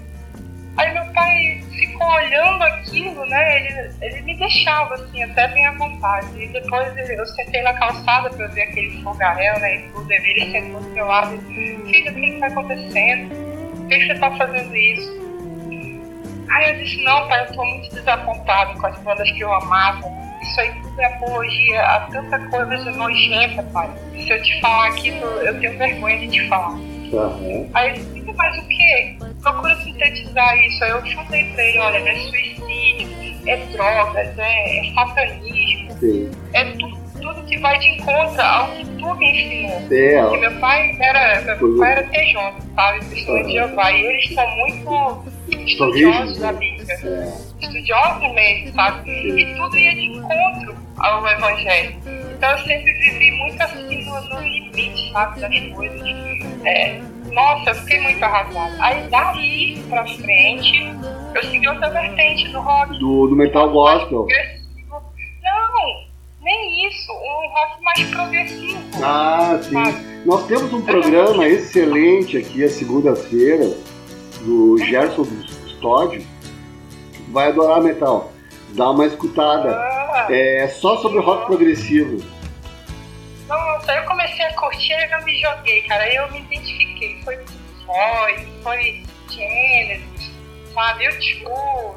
Aí 0.77 0.93
meu 0.93 1.11
pai 1.11 1.63
ficou 1.71 2.07
olhando 2.07 2.63
aquilo, 2.63 3.25
né? 3.25 3.65
Ele, 3.65 3.91
ele 3.99 4.21
me 4.21 4.37
deixava 4.37 4.93
assim, 4.93 5.23
até 5.23 5.47
bem 5.47 5.65
à 5.65 5.71
vontade. 5.71 6.27
E 6.39 6.47
depois 6.49 6.95
eu 7.09 7.25
sentei 7.25 7.63
na 7.63 7.73
calçada 7.73 8.29
pra 8.29 8.45
ver 8.47 8.61
aquele 8.61 9.01
fogaréu, 9.01 9.59
né? 9.59 9.75
E 9.75 9.89
tudo. 9.89 10.11
Ele 10.11 10.51
sentou 10.51 10.79
do 10.79 10.89
meu 10.89 11.07
lado 11.07 11.33
e 11.33 11.37
disse, 11.39 11.91
filha, 11.91 12.11
o 12.11 12.15
que 12.15 12.31
que 12.31 12.39
tá 12.39 12.47
acontecendo? 12.47 13.35
Por 13.75 13.87
que 13.87 14.05
você 14.05 14.15
tá 14.19 14.37
fazendo 14.37 14.75
isso? 14.75 15.26
Aí 16.49 16.69
eu 16.71 16.83
disse, 16.83 17.03
não, 17.03 17.27
pai, 17.27 17.41
eu 17.43 17.53
tô 17.53 17.63
muito 17.65 17.93
desapontado 17.93 18.79
com 18.79 18.87
as 18.87 18.97
bandas 18.99 19.29
que 19.31 19.39
eu 19.41 19.53
amava. 19.53 20.07
Isso 20.41 20.61
aí 20.61 20.71
tudo 20.81 21.01
é 21.01 21.05
apologia 21.05 21.81
a 21.81 21.99
tanta 22.11 22.39
coisa 22.49 22.91
nojenta, 22.91 23.63
pai. 23.73 23.89
Se 24.13 24.29
eu 24.29 24.41
te 24.41 24.61
falar 24.61 24.87
aquilo, 24.87 25.25
eu 25.25 25.59
tenho 25.59 25.77
vergonha 25.77 26.19
de 26.19 26.27
te 26.29 26.47
falar. 26.47 26.73
Aham. 27.13 27.69
Aí 27.73 27.89
ele 27.91 27.99
disse, 28.13 28.33
mas 28.35 28.57
o 28.57 28.67
quê? 28.67 29.17
Procura 29.41 29.75
sintetizar 29.77 30.57
isso. 30.65 30.83
Aí 30.83 30.91
eu 30.91 31.01
falei 31.25 31.51
pra 31.53 31.63
ele, 31.63 31.79
olha, 31.79 31.97
é 31.97 32.15
suicídio, 32.15 33.47
é 33.47 33.57
drogas, 33.57 34.37
é, 34.39 34.79
é 34.89 34.93
satanismo, 34.93 35.91
Sim. 35.99 36.31
é 36.53 36.65
tu- 36.65 36.97
tudo 37.21 37.43
que 37.45 37.57
vai 37.59 37.77
de 37.79 37.87
encontro 37.89 38.41
ao 38.41 38.67
que 38.71 38.85
tu 38.85 39.15
me 39.15 39.31
ensinou. 39.31 39.87
É, 39.91 40.21
Porque 40.21 40.37
meu 40.37 40.59
pai 40.59 40.97
era, 40.99 41.41
meu 41.55 41.77
pai 41.77 41.91
era 41.93 42.03
tejano, 42.03 42.57
sabe? 42.75 42.99
Testemunho 43.05 43.45
de 43.47 43.53
Jeová. 43.53 43.91
E 43.91 44.05
eles 44.05 44.33
são 44.35 44.49
muito 44.57 45.23
estudiosos 45.51 46.37
da? 46.39 46.53
Bíblia. 46.53 46.95
Estudiosos 47.59 48.33
mesmo, 48.33 48.73
sabe? 48.73 49.09
E 49.11 49.55
tudo 49.55 49.77
ia 49.77 49.95
de 49.95 50.05
encontro 50.05 50.75
ao 50.97 51.27
Evangelho. 51.27 51.95
Então 52.37 52.51
eu 52.51 52.57
sempre 52.59 52.93
vivi 52.93 53.31
muito 53.31 53.61
assim 53.61 54.05
no, 54.05 54.21
no 54.29 54.41
limite, 54.41 55.11
sabe? 55.11 55.41
Das 55.41 55.75
coisas. 55.75 56.01
É, 56.65 57.01
nossa, 57.31 57.71
eu 57.71 57.75
fiquei 57.75 57.99
muito 58.01 58.23
arrasada. 58.23 58.75
Aí 58.79 59.07
daí 59.09 59.83
pra 59.89 60.05
frente, 60.05 60.93
eu 61.35 61.43
segui 61.43 61.67
outra 61.67 61.89
vertente 61.89 62.47
do 62.49 62.59
rock. 62.59 62.99
Do, 62.99 63.27
do 63.27 63.35
metal 63.35 63.71
gospel. 63.71 64.27
Não, 65.43 66.05
nem 66.41 66.87
isso. 66.87 67.11
Um 67.11 67.49
rock 67.53 67.83
mais 67.83 68.09
progressivo. 68.09 68.79
Ah, 69.03 69.59
sim. 69.61 69.75
Nós 70.25 70.45
temos 70.47 70.73
um 70.73 70.81
programa 70.81 71.47
excelente 71.47 72.37
aqui, 72.37 72.63
às 72.63 72.73
segunda-feira, 72.73 73.65
do 74.41 74.77
Gerson 74.77 75.25
Custódio, 75.25 76.25
que 77.13 77.21
vai 77.31 77.49
adorar 77.49 77.81
metal. 77.81 78.31
Dá 78.69 78.89
uma 78.91 79.05
escutada. 79.05 79.75
Ah, 79.75 80.27
É 80.29 80.67
só 80.67 80.97
sobre 80.97 81.19
rock 81.19 81.45
progressivo. 81.45 82.23
Nossa, 83.47 83.93
eu 83.93 84.03
comecei 84.05 84.45
a 84.45 84.53
curtir 84.55 84.91
e 84.93 85.11
eu 85.13 85.23
me 85.23 85.39
joguei, 85.39 85.81
cara. 85.83 86.03
Aí 86.03 86.15
eu 86.15 86.29
me 86.31 86.39
identifiquei. 86.39 87.21
Foi 87.23 87.37
Floyd, 87.85 88.47
foi 88.61 89.03
Genesis, 89.29 90.31
sabe? 90.73 91.07
Tipo, 91.19 91.49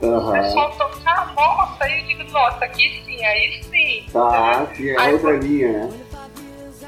Aham. 0.02 0.28
o 0.28 0.32
pessoal 0.32 0.70
tocar, 0.76 1.34
nossa, 1.34 1.84
aí 1.84 2.00
eu 2.00 2.06
digo, 2.06 2.30
nossa, 2.30 2.64
aqui 2.64 3.02
sim, 3.04 3.24
aí 3.24 3.60
sim. 3.64 4.06
Tá, 4.12 4.66
sim, 4.76 4.88
é 4.90 5.00
Aí- 5.00 5.12
outra 5.14 5.32
linha, 5.32 5.72
né? 5.72 5.90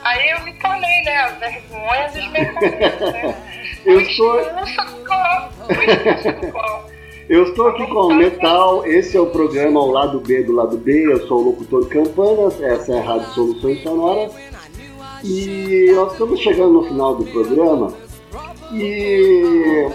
Aí 0.05 0.31
eu 0.31 0.41
me 0.45 0.53
tornei, 0.55 1.03
né, 1.05 1.17
a 1.17 1.29
vergonha 1.29 2.09
dos 2.09 2.33
mecanismos, 2.33 3.01
né? 3.13 3.37
Eu 3.85 4.05
sou-. 4.07 4.41
Eu 7.29 7.45
estou 7.45 7.69
aqui 7.69 7.87
com 7.87 8.09
o 8.09 8.15
Metal, 8.15 8.85
esse 8.85 9.17
é 9.17 9.21
o 9.21 9.27
programa 9.27 9.81
ao 9.81 9.91
lado 9.91 10.21
B 10.21 10.43
do 10.43 10.53
lado 10.53 10.77
B, 10.77 11.13
eu 11.13 11.27
sou 11.27 11.39
o 11.39 11.45
locutor 11.47 11.89
Campanas, 11.89 12.61
essa 12.61 12.93
é 12.93 12.99
a 12.99 13.03
Rádio 13.03 13.29
Soluções 13.33 13.83
Sonoras. 13.83 14.33
E 15.25 15.93
nós 15.95 16.13
estamos 16.13 16.41
chegando 16.41 16.73
no 16.73 16.83
final 16.85 17.15
do 17.15 17.25
programa 17.27 17.95
e 18.73 19.89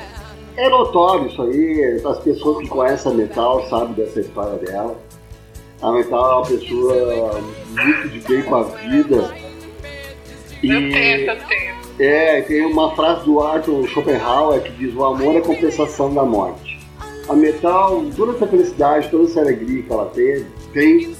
é 0.56 0.70
notório 0.70 1.28
isso 1.28 1.42
aí, 1.42 2.02
as 2.04 2.20
pessoas 2.20 2.64
que 2.64 2.70
conhecem 2.70 3.12
a 3.12 3.16
Metal 3.16 3.68
sabem 3.70 3.94
dessa 3.94 4.22
história 4.22 4.58
dela. 4.58 4.96
A 5.82 5.92
Metal 5.92 6.32
é 6.32 6.36
uma 6.36 6.46
pessoa 6.46 7.42
muito 7.70 8.10
de 8.10 8.20
bem 8.22 8.42
com 8.44 8.56
a 8.56 8.64
vida. 8.64 9.47
Eu 10.64 10.92
tento, 10.92 11.30
eu 11.30 11.48
tento. 11.48 11.88
É, 12.00 12.42
tem 12.42 12.66
uma 12.66 12.96
frase 12.96 13.26
do 13.26 13.42
Arthur 13.42 13.88
Schopenhauer 13.88 14.62
que 14.62 14.72
diz: 14.72 14.94
o 14.96 15.06
amor 15.06 15.36
é 15.36 15.40
a 15.40 15.42
compensação 15.42 16.14
da 16.14 16.24
morte. 16.24 16.80
A 17.28 17.34
Metal, 17.34 18.06
toda 18.16 18.34
essa 18.34 18.48
felicidade, 18.48 19.10
toda 19.10 19.26
essa 19.26 19.42
alegria 19.42 19.84
que 19.84 19.92
ela 19.92 20.06
teve, 20.06 20.46
tem, 20.74 21.16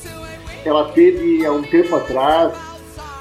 ela 0.64 0.86
teve 0.92 1.46
há 1.46 1.52
um 1.52 1.64
tempo 1.64 1.96
atrás 1.96 2.54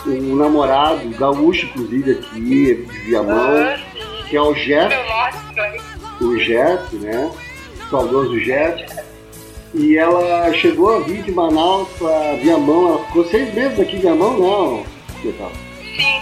um 0.06 0.36
namorado, 0.36 1.08
gaúcho 1.18 1.66
inclusive 1.66 2.12
aqui, 2.12 2.74
de 2.74 2.98
Viamão, 3.06 3.74
que 4.28 4.36
é 4.36 4.40
o 4.40 4.54
Jeff, 4.54 4.94
o 6.20 6.36
Jeff, 6.36 6.96
né? 6.96 7.30
O 7.86 7.90
saudoso 7.90 8.38
Jeff. 8.40 8.84
E 9.74 9.96
ela 9.96 10.52
chegou 10.52 10.96
a 10.96 11.00
vir 11.00 11.22
de 11.22 11.32
Manaus 11.32 11.88
para 11.98 12.36
Viamão, 12.36 12.88
ela 12.88 13.04
ficou 13.06 13.24
seis 13.24 13.52
meses 13.52 13.80
aqui 13.80 13.96
em 13.96 14.00
Viamão, 14.00 14.38
não, 14.38 14.86
Metal. 15.24 15.50
Sim, 15.96 16.20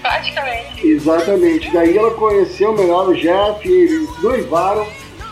praticamente. 0.00 0.86
Exatamente. 0.86 1.70
Daí 1.72 1.96
ela 1.96 2.12
conheceu 2.12 2.72
melhor 2.72 3.08
o 3.08 3.14
Jeff, 3.14 3.68
eles 3.68 4.22
noivaram, 4.22 4.86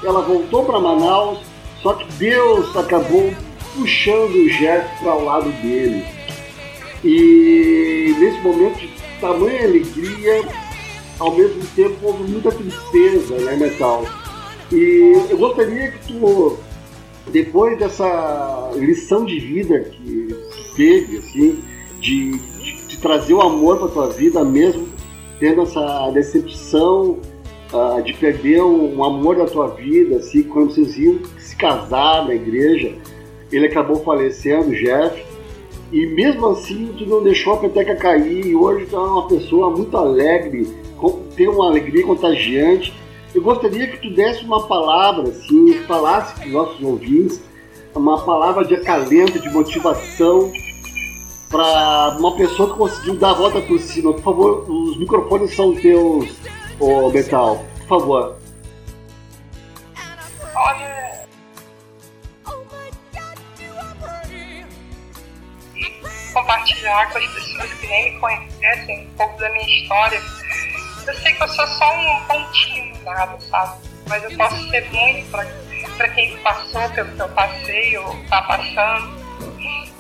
ela 0.05 0.23
voltou 0.23 0.65
para 0.65 0.81
Manaus, 0.81 1.39
só 1.83 1.95
que 1.95 2.11
Deus 2.15 2.77
acabou 2.77 3.33
puxando 3.75 4.35
o 4.35 4.49
Jeff 4.49 4.89
para 5.03 5.15
o 5.15 5.25
lado 5.25 5.51
dele. 5.63 6.05
E 7.05 8.15
nesse 8.19 8.41
momento 8.41 8.79
de 8.79 8.91
tamanha 9.21 9.65
alegria, 9.65 10.43
ao 11.19 11.35
mesmo 11.35 11.65
tempo 11.75 11.97
houve 12.03 12.25
muita 12.25 12.51
tristeza, 12.51 13.37
né, 13.39 13.57
Metal? 13.57 14.05
E 14.73 15.27
eu 15.31 15.39
gostaria 15.39 15.93
que 15.93 16.13
tu, 16.13 16.59
depois 17.31 17.79
dessa 17.79 18.71
lição 18.75 19.25
de 19.25 19.39
vida 19.39 19.81
que 19.81 20.37
teve, 20.75 21.19
assim, 21.19 21.65
de, 22.01 22.39
de, 22.87 22.99
trazer 22.99 23.35
o 23.35 23.41
amor 23.41 23.79
para 23.79 23.89
tua 23.89 24.09
vida 24.09 24.45
mesmo 24.45 24.89
tendo 25.39 25.63
essa 25.63 26.11
decepção 26.11 27.19
ah, 27.73 28.01
de 28.01 28.15
perder 28.15 28.63
um, 28.63 29.03
amor 29.05 29.37
da 29.37 29.45
tua 29.45 29.69
vida, 29.69 30.17
assim, 30.17 30.43
quando 30.45 30.73
vocês 30.73 30.97
iam 30.97 31.19
se 31.39 31.57
casar 31.57 32.25
na 32.27 32.35
igreja, 32.35 32.95
ele 33.53 33.67
acabou 33.67 33.97
falecendo, 34.03 34.75
Jeff, 34.75 35.23
e 35.93 36.07
mesmo 36.07 36.47
assim 36.49 36.93
tu 36.97 37.07
não 37.07 37.23
deixou 37.23 37.55
a 37.55 37.59
peteca 37.59 37.95
cair, 37.97 38.47
e 38.47 38.55
hoje 38.55 38.87
tu 38.87 38.97
é 38.97 39.01
uma 39.01 39.29
pessoa 39.29 39.71
muito 39.71 39.97
alegre, 39.97 40.67
tem 41.37 41.49
uma 41.49 41.69
alegria 41.69 42.05
contagiante. 42.05 42.95
Eu 43.35 43.43
gostaria 43.43 43.87
que 43.89 43.99
tu 43.99 44.15
desse 44.15 44.45
uma 44.45 44.67
palavra, 44.67 45.29
assim, 45.29 45.75
falasse 45.87 46.35
para 46.35 46.47
os 46.47 46.53
nossos 46.53 46.83
ouvintes, 46.83 47.43
uma 47.95 48.25
palavra 48.25 48.65
de 48.65 48.75
acalento, 48.75 49.39
de 49.39 49.51
motivação, 49.51 50.51
para 51.49 52.17
uma 52.19 52.37
pessoa 52.37 52.73
que 52.73 52.79
conseguiu 52.79 53.17
dar 53.17 53.31
a 53.31 53.35
volta 53.35 53.61
por 53.61 53.79
cima. 53.79 54.13
Por 54.13 54.23
favor, 54.23 54.71
os 54.71 54.99
microfones 54.99 55.55
são 55.55 55.75
teus, 55.75 56.29
ô 56.81 57.11
Metal. 57.11 57.65
Por 57.81 58.01
favor. 58.01 58.37
Olha. 60.55 61.27
Compartilhar 66.33 67.13
com 67.13 67.19
as 67.19 67.27
pessoas 67.27 67.73
que 67.75 67.87
nem 67.87 68.13
me 68.15 68.21
conhecem 68.21 69.07
um 69.07 69.11
pouco 69.17 69.39
da 69.41 69.49
minha 69.51 69.83
história. 69.83 70.21
Eu 71.07 71.15
sei 71.15 71.33
que 71.33 71.43
eu 71.43 71.49
sou 71.49 71.67
só 71.67 71.95
um 71.95 72.25
pontinho 72.27 72.97
nada, 73.05 73.39
sabe? 73.41 73.79
Mas 74.09 74.23
eu 74.25 74.37
posso 74.37 74.69
ser 74.69 74.91
muito 74.91 75.31
para 75.97 76.09
quem 76.09 76.37
passou 76.39 76.89
pelo 76.91 77.13
que 77.13 77.21
eu 77.21 77.29
passei 77.31 77.99
ou 77.99 78.13
está 78.23 78.43
passando. 78.43 79.26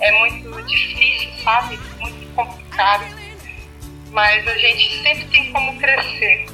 É 0.01 0.13
muito 0.19 0.63
difícil, 0.63 1.31
sabe? 1.43 1.79
Muito 1.99 2.35
complicado. 2.35 3.05
Mas 4.11 4.47
a 4.47 4.55
gente 4.59 5.03
sempre 5.03 5.25
tem 5.27 5.53
como 5.53 5.79
crescer 5.79 6.47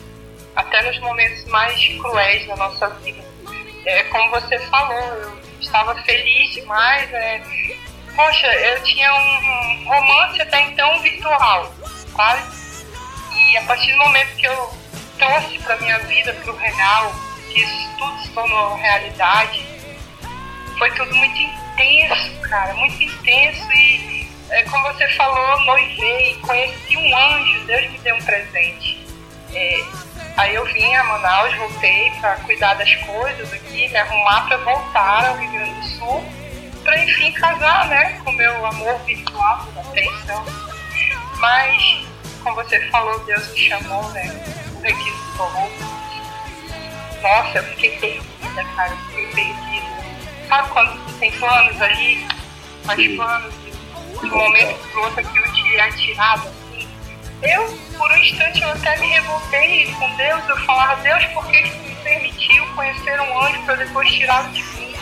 até 0.54 0.82
nos 0.82 0.98
momentos 1.00 1.44
mais 1.46 1.86
cruéis 1.98 2.46
da 2.46 2.56
nossa 2.56 2.88
vida. 2.88 3.24
É, 3.84 4.04
como 4.04 4.30
você 4.30 4.58
falou, 4.66 4.96
eu 4.96 5.40
estava 5.60 5.94
feliz 6.02 6.52
demais. 6.52 7.12
É, 7.12 7.42
poxa, 8.14 8.46
eu 8.46 8.82
tinha 8.82 9.12
um 9.12 9.84
romance 9.84 10.40
até 10.40 10.60
então 10.62 11.00
virtual, 11.00 11.74
sabe? 12.16 12.42
E 13.34 13.56
a 13.56 13.62
partir 13.64 13.92
do 13.92 13.98
momento 13.98 14.36
que 14.36 14.46
eu 14.46 14.74
trouxe 15.18 15.58
para 15.60 15.76
minha 15.78 15.98
vida, 16.00 16.32
para 16.34 16.52
o 16.52 16.56
real, 16.56 17.12
que 17.50 17.60
isso 17.62 17.90
tudo 17.98 18.22
se 18.22 18.30
tornou 18.30 18.74
realidade, 18.76 19.66
foi 20.78 20.90
tudo 20.92 21.14
muito 21.14 21.61
intenso, 21.72 22.40
cara, 22.42 22.74
muito 22.74 23.02
intenso. 23.02 23.72
E 23.72 24.28
é, 24.50 24.62
como 24.64 24.82
você 24.92 25.08
falou, 25.14 25.60
noivei, 25.64 26.36
conheci 26.42 26.96
um 26.96 27.16
anjo, 27.16 27.66
Deus 27.66 27.90
me 27.90 27.98
deu 27.98 28.14
um 28.16 28.22
presente. 28.22 29.06
É, 29.54 29.80
Aí 30.36 30.54
eu 30.54 30.64
vim 30.64 30.94
a 30.94 31.04
Manaus, 31.04 31.54
voltei 31.56 32.10
para 32.20 32.36
cuidar 32.36 32.74
das 32.74 32.94
coisas 32.94 33.52
aqui, 33.52 33.88
me 33.88 33.96
arrumar 33.96 34.46
para 34.46 34.56
voltar 34.58 35.26
ao 35.26 35.36
Rio 35.36 35.50
Grande 35.52 35.80
do 35.80 35.86
Sul, 35.88 36.24
para 36.82 37.04
enfim 37.04 37.32
casar, 37.32 37.86
né, 37.88 38.18
com 38.24 38.32
meu 38.32 38.66
amor 38.66 38.98
virtual 39.00 39.68
até 39.76 40.02
então. 40.04 40.44
Mas, 41.36 42.06
como 42.42 42.56
você 42.56 42.80
falou, 42.88 43.18
Deus 43.24 43.46
me 43.52 43.58
chamou, 43.58 44.08
né, 44.10 44.24
o 44.74 44.80
requisitou. 44.80 45.70
Nossa, 47.20 47.58
eu 47.58 47.64
fiquei 47.64 47.98
perdida, 47.98 48.64
cara. 48.74 48.90
Eu 48.90 48.96
fiquei 48.96 49.26
perdida. 49.26 50.11
Sabe 50.48 50.68
quando 50.70 51.04
você 51.04 51.18
tem 51.18 51.32
planos 51.32 51.80
ali, 51.80 52.26
faz 52.84 53.16
planos, 53.16 53.54
e 53.64 54.26
no 54.26 54.36
momento 54.36 54.88
que 54.88 54.96
outro 54.98 55.20
aquilo 55.20 55.52
te 55.52 55.76
é 55.76 55.90
tirado, 55.92 56.48
assim. 56.48 56.88
Eu, 57.42 57.66
por 57.98 58.10
um 58.10 58.16
instante, 58.18 58.62
eu 58.62 58.70
até 58.70 58.96
me 58.98 59.06
revoltei 59.06 59.92
com 59.98 60.16
Deus. 60.16 60.48
Eu 60.48 60.56
falava, 60.60 61.02
Deus, 61.02 61.24
por 61.26 61.44
que 61.48 61.62
tu 61.70 61.76
me 61.78 61.94
permitiu 61.96 62.66
conhecer 62.74 63.20
um 63.20 63.42
anjo 63.42 63.62
pra 63.64 63.74
depois 63.74 64.08
tirá-lo 64.10 64.48
de 64.50 64.62
mim? 64.62 64.94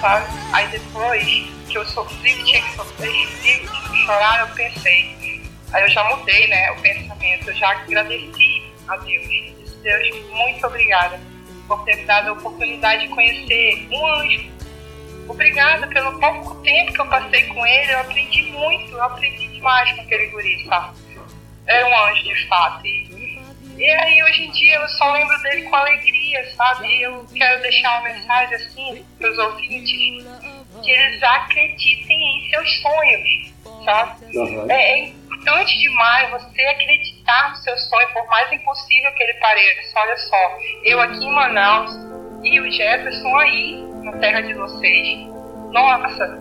Sabe? 0.00 0.26
Aí 0.52 0.66
depois 0.68 1.24
que 1.68 1.76
eu 1.76 1.84
sofri, 1.86 2.32
que 2.34 2.44
tinha 2.44 2.62
que 2.62 2.74
sofrer, 2.74 3.26
que 3.42 3.68
chorar, 4.06 4.40
eu 4.40 4.54
pensei. 4.54 5.42
Aí 5.72 5.82
eu 5.82 5.88
já 5.90 6.02
mudei, 6.04 6.48
né, 6.48 6.70
o 6.72 6.80
pensamento. 6.80 7.50
Eu 7.50 7.54
já 7.54 7.70
agradeci 7.70 8.62
a 8.88 8.96
Deus. 8.96 9.28
Disse, 9.28 9.76
Deus, 9.82 10.26
muito 10.30 10.66
obrigada 10.66 11.20
por 11.66 11.84
ter 11.84 11.96
me 11.96 12.04
dado 12.06 12.30
a 12.30 12.32
oportunidade 12.32 13.06
de 13.06 13.14
conhecer 13.14 13.88
um 13.90 14.06
anjo. 14.06 14.57
Obrigada 15.28 15.86
pelo 15.88 16.18
pouco 16.18 16.62
tempo 16.62 16.92
que 16.92 17.00
eu 17.00 17.06
passei 17.06 17.46
com 17.48 17.66
ele. 17.66 17.92
Eu 17.92 18.00
aprendi 18.00 18.42
muito, 18.52 18.92
eu 18.92 19.02
aprendi 19.02 19.48
demais 19.48 19.92
com 19.92 20.00
aquele 20.02 20.26
guri, 20.26 20.64
sabe? 20.66 20.96
Era 21.66 21.86
um 21.86 22.04
anjo 22.06 22.24
de 22.24 22.48
fato. 22.48 22.86
E, 22.86 23.42
e 23.76 23.90
aí 23.90 24.22
hoje 24.24 24.44
em 24.44 24.50
dia 24.50 24.76
eu 24.76 24.88
só 24.88 25.12
lembro 25.12 25.38
dele 25.42 25.62
com 25.64 25.76
alegria, 25.76 26.50
sabe? 26.56 26.88
E 26.88 27.02
eu 27.02 27.26
quero 27.34 27.62
deixar 27.62 28.00
uma 28.00 28.08
mensagem 28.08 28.54
assim 28.54 29.04
para 29.18 29.30
os 29.30 29.38
ouvintes 29.38 30.24
que 30.82 30.90
eles 30.90 31.22
acreditem 31.22 32.46
em 32.46 32.50
seus 32.50 32.80
sonhos, 32.80 33.52
sabe? 33.84 34.38
Uhum. 34.38 34.70
É, 34.70 34.74
é 34.74 35.08
importante 35.08 35.78
demais 35.78 36.30
você 36.30 36.62
acreditar 36.62 37.50
no 37.50 37.56
seu 37.56 37.76
sonho, 37.76 38.08
por 38.12 38.26
mais 38.28 38.50
impossível 38.52 39.12
que 39.12 39.22
ele 39.22 39.34
pareça. 39.34 40.00
Olha 40.00 40.16
só, 40.16 40.58
eu 40.84 41.00
aqui 41.00 41.24
em 41.24 41.32
Manaus 41.32 41.92
e 42.42 42.60
o 42.60 42.70
Jefferson 42.70 43.36
aí, 43.36 43.87
na 44.02 44.12
terra 44.12 44.40
de 44.40 44.54
vocês. 44.54 45.26
Nossa, 45.72 46.38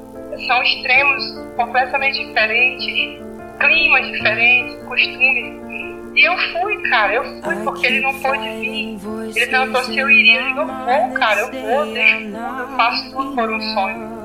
são 0.47 0.64
extremos 0.64 1.24
completamente 1.55 2.26
diferentes, 2.26 3.22
climas 3.60 4.08
diferentes, 4.08 4.76
costumes. 4.84 5.68
E 6.16 6.28
eu 6.28 6.36
fui, 6.36 6.89
cara, 6.89 7.14
eu 7.14 7.41
fui 7.41 7.55
porque 7.64 7.88
ele 7.88 8.01
não 8.01 8.20
pôde 8.20 8.49
vir. 8.60 8.97
Ele 9.36 9.47
perguntou 9.47 9.84
se 9.84 9.97
eu 9.97 10.10
iria. 10.10 10.39
Eu 10.39 10.47
digo, 10.47 10.60
eu 10.62 10.68
vou, 10.68 11.14
cara, 11.14 11.41
eu 11.41 11.51
vou, 11.51 11.93
deixo 11.93 12.26
tudo, 12.26 12.60
eu 12.60 12.68
faço 12.76 13.12
tudo 13.12 13.36
por 13.36 13.51
um 13.51 13.62
sonho. 13.62 14.18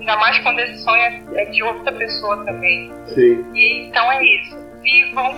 Ainda 0.00 0.16
mais 0.16 0.38
quando 0.40 0.58
esse 0.60 0.78
sonho 0.84 1.02
é 1.02 1.18
é 1.34 1.44
de 1.46 1.62
outra 1.62 1.92
pessoa 1.92 2.44
também. 2.44 2.92
Sim. 3.14 3.44
E 3.54 3.86
então 3.86 4.10
é 4.12 4.24
isso. 4.24 4.56
Vivam, 4.82 5.34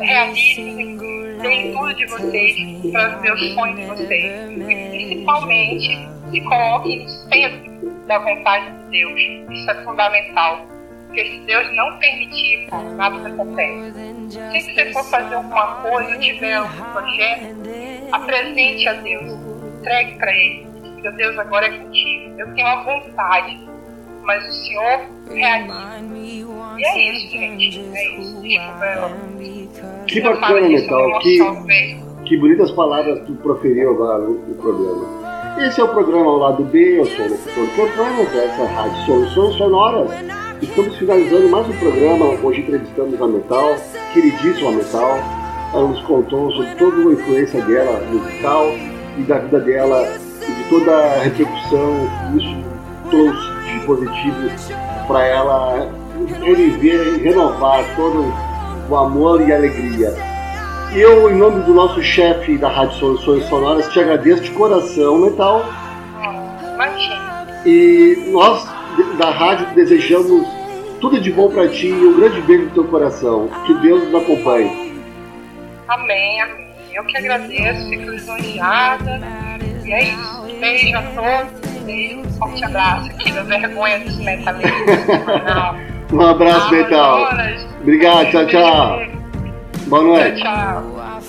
realizem, 0.00 0.96
deem 1.40 1.72
tudo 1.72 1.94
de 1.94 2.06
vocês 2.06 2.92
para 2.92 3.08
ver 3.18 3.32
os 3.32 3.54
sonhos 3.54 3.76
de 3.76 3.86
vocês. 3.86 4.50
E 4.50 4.88
principalmente 4.90 6.08
se 6.30 6.40
coloquem 6.42 7.02
no 7.04 7.08
centro 7.08 7.90
da 8.06 8.18
vontade 8.18 8.70
de 8.70 8.90
Deus. 8.90 9.20
Isso 9.50 9.70
é 9.70 9.84
fundamental. 9.84 10.66
Porque 11.06 11.24
se 11.24 11.38
Deus 11.40 11.74
não 11.74 11.98
permitir, 11.98 12.66
cara, 12.70 12.88
nada 12.90 13.28
acontece. 13.28 13.92
Se 14.30 14.74
você 14.74 14.92
for 14.92 15.04
fazer 15.04 15.34
alguma 15.34 15.82
coisa, 15.82 16.16
tiver 16.18 16.62
um 16.62 16.68
projeto, 16.92 17.56
apresente 18.12 18.88
a 18.88 18.92
Deus. 18.94 19.32
Entregue 19.80 20.18
para 20.18 20.32
Ele. 20.32 20.66
Diga, 20.96 21.10
Deus, 21.12 21.38
agora 21.38 21.66
é 21.66 21.78
contigo. 21.78 22.34
Eu 22.38 22.54
tenho 22.54 22.66
a 22.66 22.82
vontade, 22.84 23.68
mas 24.22 24.46
o 24.46 24.52
Senhor 24.52 25.00
realiza. 25.34 26.00
E 26.78 26.84
é 26.84 27.12
isso, 27.12 27.30
gente. 27.32 27.80
É 27.92 28.20
isso. 28.20 28.40
Desculpa, 28.40 29.10
Que 30.06 30.20
bacana, 30.20 30.68
Que, 31.20 32.00
que 32.24 32.36
bonitas 32.36 32.70
palavras 32.72 33.20
tu 33.26 33.34
proferiu 33.36 33.90
agora 33.90 34.22
no 34.22 34.54
programa. 34.54 35.19
Esse 35.60 35.78
é 35.78 35.84
o 35.84 35.88
programa 35.88 36.38
lado 36.38 36.64
B, 36.64 37.00
eu 37.00 37.04
sou 37.04 37.26
o 37.26 37.28
locutor 37.28 37.68
Campanas, 37.76 38.34
essa 38.34 38.62
é 38.62 38.66
a 38.66 38.70
Rádio 38.70 39.04
Soluções 39.04 39.56
Sonoras. 39.56 40.10
Estamos 40.62 40.96
finalizando 40.96 41.50
mais 41.50 41.68
um 41.68 41.72
programa, 41.76 42.24
hoje 42.42 42.62
entrevistamos 42.62 43.20
a 43.20 43.26
Metal, 43.26 43.76
queridíssima 44.14 44.72
Metal. 44.72 45.18
Ela 45.74 45.86
nos 45.86 46.00
contou 46.04 46.50
sobre 46.52 46.74
toda 46.76 46.96
a 46.96 47.12
influência 47.12 47.60
dela 47.60 48.00
musical 48.10 48.68
e 49.18 49.22
da 49.24 49.38
vida 49.38 49.60
dela 49.60 50.10
e 50.40 50.50
de 50.50 50.64
toda 50.70 50.96
a 50.96 51.22
repercussão 51.24 52.08
que 52.32 52.38
isso 52.38 52.56
trouxe 53.10 53.70
de 53.70 53.86
positivo 53.86 55.06
para 55.06 55.26
ela 55.26 55.92
reviver 56.42 57.06
e 57.06 57.18
renovar 57.18 57.84
todo 57.96 58.32
o 58.88 58.96
amor 58.96 59.46
e 59.46 59.52
a 59.52 59.56
alegria. 59.56 60.29
Eu, 60.92 61.30
em 61.30 61.36
nome 61.36 61.62
do 61.62 61.72
nosso 61.72 62.02
chefe 62.02 62.58
da 62.58 62.68
Rádio 62.68 62.98
Soluções 62.98 63.44
Sonoras, 63.44 63.88
te 63.92 64.00
agradeço 64.00 64.42
de 64.42 64.50
coração, 64.50 65.18
Metal. 65.18 65.64
Imagina. 66.74 67.46
E 67.64 68.30
nós, 68.32 68.68
da 69.16 69.30
rádio, 69.30 69.68
desejamos 69.76 70.48
tudo 71.00 71.20
de 71.20 71.30
bom 71.30 71.48
para 71.48 71.68
ti 71.68 71.86
e 71.86 71.92
um 71.92 72.16
grande 72.16 72.40
beijo 72.42 72.64
no 72.64 72.70
teu 72.70 72.84
coração. 72.84 73.48
Que 73.66 73.74
Deus 73.74 74.02
nos 74.10 74.22
acompanhe. 74.22 75.00
Amém, 75.86 76.40
amém. 76.40 76.66
Eu 76.92 77.04
que 77.04 77.16
agradeço, 77.16 77.88
fico 77.88 78.10
lisonjeada. 78.10 79.20
E 79.84 79.92
é 79.92 80.02
isso. 80.02 80.42
Beijo 80.58 80.96
a 80.96 81.02
todos. 81.02 81.70
Beijo, 81.84 82.18
um 82.18 82.24
forte 82.32 82.64
abraço 82.64 83.10
aqui 83.10 83.30
da 83.30 83.42
vergonha 83.44 84.00
dos 84.00 84.16
metaleiros. 84.18 84.72
Um 86.12 86.22
abraço, 86.22 86.72
Metal. 86.72 87.28
Obrigado, 87.80 88.32
tchau, 88.32 88.46
tchau. 88.48 89.19
Boa 89.90 90.04
noite. 90.04 90.38
Tchau. 90.40 91.20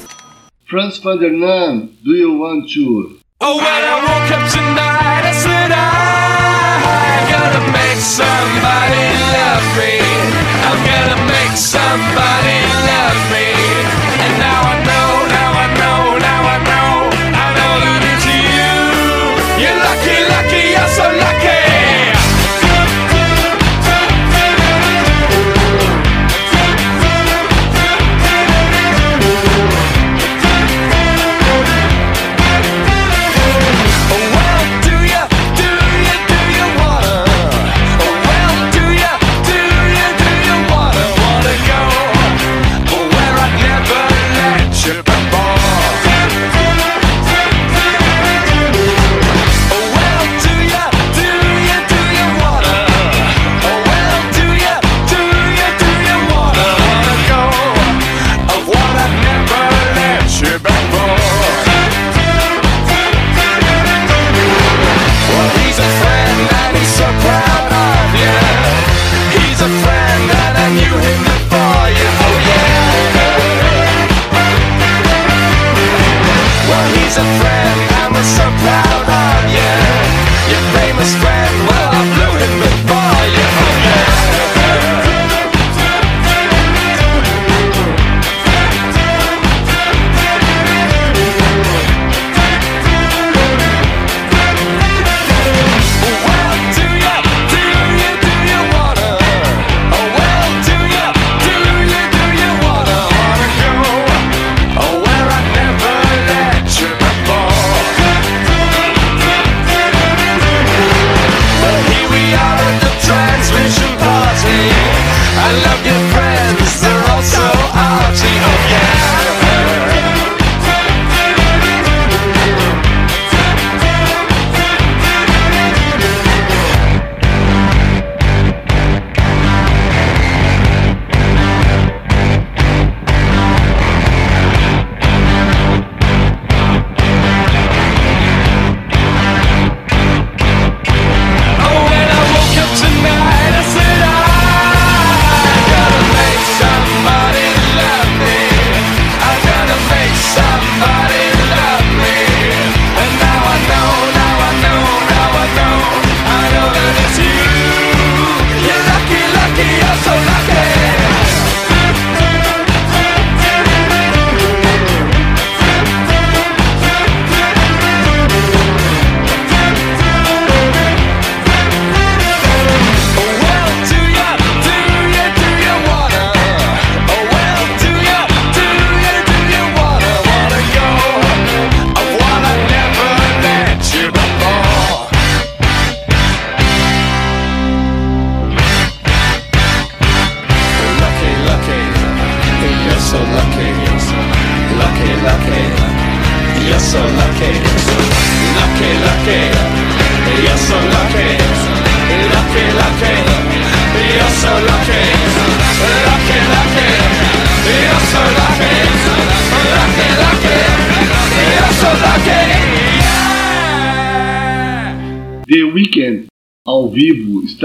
Franz 0.70 1.00
Ferdinand, 1.00 1.98
do 2.06 2.12
you 2.12 2.38
want 2.38 2.70
to? 2.70 3.18
Oh, 3.42 3.58
when 3.58 3.66
I 3.66 3.98
woke 4.06 4.32
up 4.38 4.46
tonight, 4.54 5.26
I 5.26 5.34
said 5.34 5.72
I 5.74 7.26
gotta 7.34 7.62
make 7.74 7.98
somebody 7.98 9.02
love 9.34 9.66
me. 9.82 9.98
I'm 10.62 10.78
gonna 10.86 11.20
make 11.26 11.58
somebody 11.58 12.71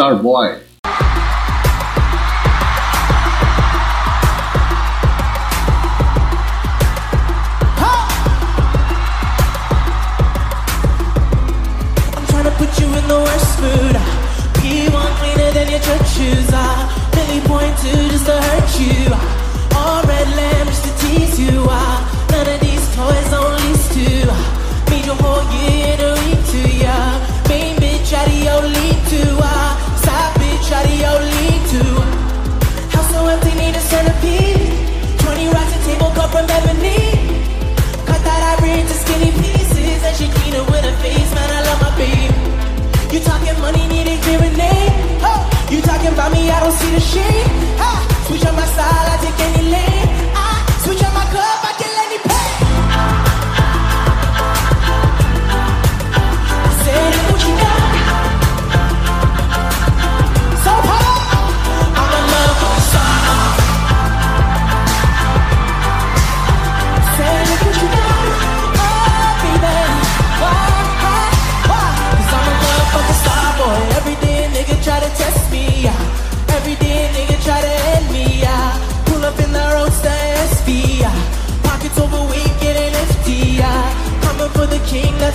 our 0.06 0.14
boy. 0.14 0.65
About 46.26 46.38
me, 46.38 46.50
I 46.50 46.58
don't 46.58 46.72
see 46.72 46.90
the 46.90 47.00
shade. 47.00 47.46
Ha. 47.78 48.24
Switch 48.26 48.44
on 48.46 48.56
my 48.56 48.66
style, 48.66 49.15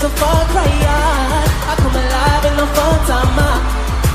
a 0.04 0.10
far 0.18 0.46
cry. 0.50 0.66
yeah. 0.66 1.70
I 1.70 1.74
come 1.78 1.94
alive 1.94 2.46
in 2.50 2.56
the 2.58 2.68
fun 2.74 2.98
time. 3.06 3.38
ah. 3.38 3.60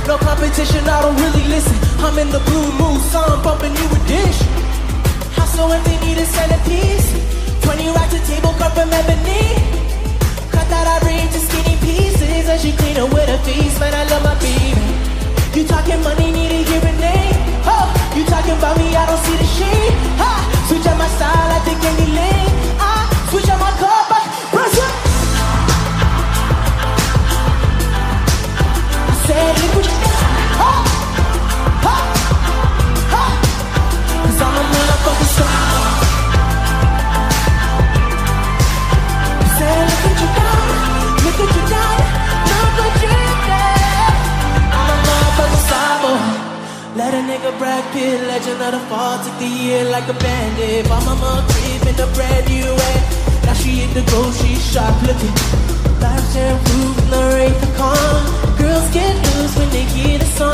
No 0.07 0.17
competition, 0.19 0.83
I 0.89 1.03
don't 1.03 1.17
really 1.19 1.47
listen. 1.47 1.77
I'm 2.03 2.19
in 2.19 2.31
the 2.31 2.41
blue 2.47 2.71
mood, 2.79 3.01
son, 3.11 3.43
bumping 3.43 3.75
you 3.75 3.87
a 3.87 4.01
dish. 4.07 4.39
House 5.39 5.55
so 5.55 5.71
empty, 5.71 5.95
need 6.05 6.19
a 6.19 6.27
centerpiece. 6.27 7.07
20 7.63 7.91
racks 7.95 8.15
a 8.15 8.21
table 8.27 8.55
cut 8.59 8.73
from 8.75 8.91
ebony. 8.91 9.55
Cut 10.55 10.67
that 10.71 10.87
ivory 10.99 11.19
into 11.23 11.39
skinny 11.39 11.77
pieces 11.83 12.47
and 12.51 12.59
she 12.61 12.73
clean 12.79 12.97
it 12.97 13.07
with 13.13 13.29
her 13.31 13.39
face. 13.47 13.79
Man, 13.79 13.95
I 13.95 14.05
love 14.11 14.23
my 14.27 14.35
baby. 14.43 14.87
You 15.55 15.63
talking 15.67 16.03
money, 16.03 16.31
need 16.35 16.51
a 16.51 16.61
hearing 16.67 16.99
aid. 17.03 17.35
Oh, 17.67 17.87
you 18.15 18.25
talking 18.27 18.59
about 18.59 18.75
me, 18.79 18.91
I 18.95 19.07
don't 19.07 19.23
see 19.23 19.37
the 19.39 19.49
shade. 19.55 19.95
Ha, 20.19 20.33
switch 20.69 20.87
up 20.87 20.99
my 20.99 21.09
style, 21.15 21.51
I 21.51 21.59
think 21.67 21.79
any 21.83 22.11
lane. 22.15 22.51
I 22.79 23.07
switch 23.31 23.49
up 23.51 23.59
my 23.59 23.71
cup, 23.83 24.06
Let 46.97 47.13
a 47.13 47.19
nigga 47.19 47.57
Brad 47.59 47.85
Pitt, 47.93 48.21
legend 48.27 48.63
of 48.63 48.73
the 48.73 48.81
fall, 48.89 49.23
took 49.23 49.39
the 49.39 49.47
year 49.47 49.85
like 49.85 50.09
a 50.09 50.15
bandit. 50.15 50.87
A 50.87 51.43
crib 51.53 51.87
in 51.89 51.97
brand 52.15 52.49
new 52.49 52.65
way. 52.65 52.97
Now 53.45 53.53
she 53.53 53.85
hit 53.85 53.93
the 53.93 54.03
go, 54.11 54.33
she 54.33 54.55
shoplifting. 54.57 55.35
Life 56.01 56.33
share 56.33 56.55
roof 56.55 56.99
in 56.99 57.11
the 57.11 57.23
Wraith 57.35 57.61
the 57.61 57.67
Con. 57.77 58.46
Girls 58.67 58.91
get 58.91 59.15
loose 59.27 59.55
when 59.57 59.71
they 59.71 59.87
hear 59.95 60.19
the 60.19 60.27
song. 60.35 60.51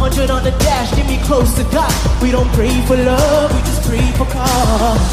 100 0.00 0.30
on 0.30 0.42
the 0.48 0.54
dash, 0.64 0.88
get 0.96 1.06
me 1.06 1.20
close 1.28 1.52
to 1.60 1.64
God. 1.76 1.92
We 2.22 2.30
don't 2.32 2.48
pray 2.56 2.72
for 2.88 2.96
love, 2.96 3.52
we 3.52 3.60
just 3.68 3.84
pray 3.84 4.06
for 4.16 4.24
cause. 4.32 5.12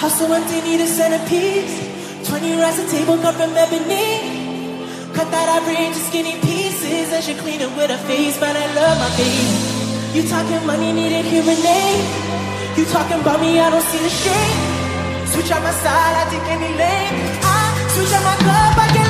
House 0.00 0.16
so 0.16 0.32
empty, 0.32 0.64
need 0.64 0.80
a 0.80 0.88
centerpiece. 0.88 1.76
20 2.24 2.56
racks 2.56 2.78
a 2.80 2.88
table 2.88 3.18
cut 3.20 3.34
from 3.36 3.52
ebony. 3.52 5.12
Cut 5.12 5.28
that 5.28 5.48
ivory 5.60 5.76
into 5.84 6.00
skinny 6.08 6.40
pieces 6.40 7.12
and 7.12 7.22
she 7.22 7.34
clean 7.34 7.60
it 7.60 7.72
with 7.76 7.90
her 7.92 8.00
face. 8.08 8.40
But 8.40 8.56
I 8.56 8.66
love 8.72 8.96
my 8.96 9.12
baby. 9.20 10.16
You 10.16 10.22
talking 10.32 10.64
money, 10.64 10.88
need 10.96 11.12
a 11.12 11.20
hearing 11.20 11.60
aid. 11.60 12.80
You 12.80 12.84
talking 12.88 13.20
about 13.20 13.44
me, 13.44 13.60
I 13.60 13.68
don't 13.68 13.84
see 13.84 14.00
the 14.00 14.08
shade. 14.08 14.56
Switch 15.36 15.52
out 15.52 15.60
my 15.60 15.74
style, 15.84 16.14
I 16.16 16.24
take 16.32 16.48
any 16.48 16.72
lane. 16.80 17.14
I 17.44 17.60
switch 17.92 18.12
out 18.16 18.24
my 18.24 18.36
club, 18.40 18.72
I 18.80 18.88
can 18.96 19.05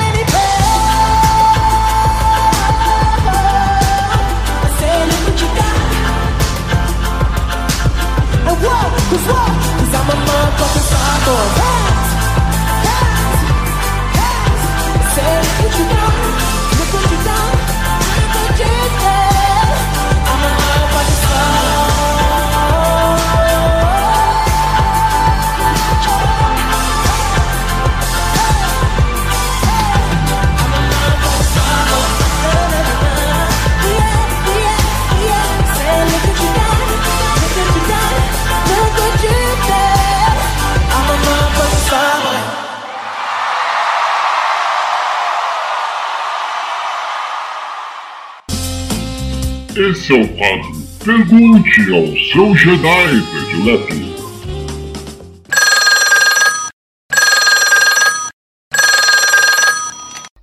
whoa, 8.63 8.89
cause 9.09 9.25
what? 9.29 9.51
cause 9.79 9.93
I'm 9.99 10.09
a 10.09 10.17
motherfucking 10.27 10.85
star 10.89 11.13
for 11.25 11.43
that, 11.57 11.93
that, 12.85 13.07
that. 14.17 14.47
Say, 15.13 15.77
you 15.77 15.85
know 15.89 16.26
Esse 49.79 50.11
é 50.11 50.15
o 50.19 50.27
quadro 50.29 50.71
Pergunte 51.05 51.81
ao 51.93 52.07
seu 52.33 52.55
Jedi 52.55 53.21
predileto. 53.31 53.93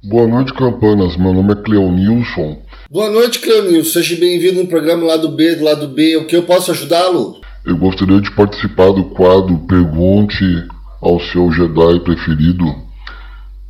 Boa 0.05 0.29
noite, 0.29 0.55
campanas. 0.55 1.17
Meu 1.17 1.33
nome 1.33 1.53
é 1.53 1.57
Cleonilson. 1.57 2.63
Boa 2.89 3.11
noite, 3.11 3.41
Cleonilson. 3.41 3.91
Seja 3.95 4.15
bem-vindo 4.15 4.63
no 4.63 4.69
programa 4.69 5.05
Lado 5.05 5.29
B 5.31 5.57
do 5.57 5.65
Lado 5.65 5.89
B. 5.89 6.17
O 6.17 6.29
que 6.29 6.37
eu 6.37 6.45
posso 6.45 6.71
ajudá-lo? 6.71 7.41
Eu 7.67 7.77
gostaria 7.77 8.21
de 8.21 8.31
participar 8.37 8.93
do 8.93 9.07
quadro 9.07 9.59
Pergunte 9.67 10.45
ao 11.03 11.19
seu 11.19 11.51
Jedi 11.51 11.99
preferido. 12.05 12.67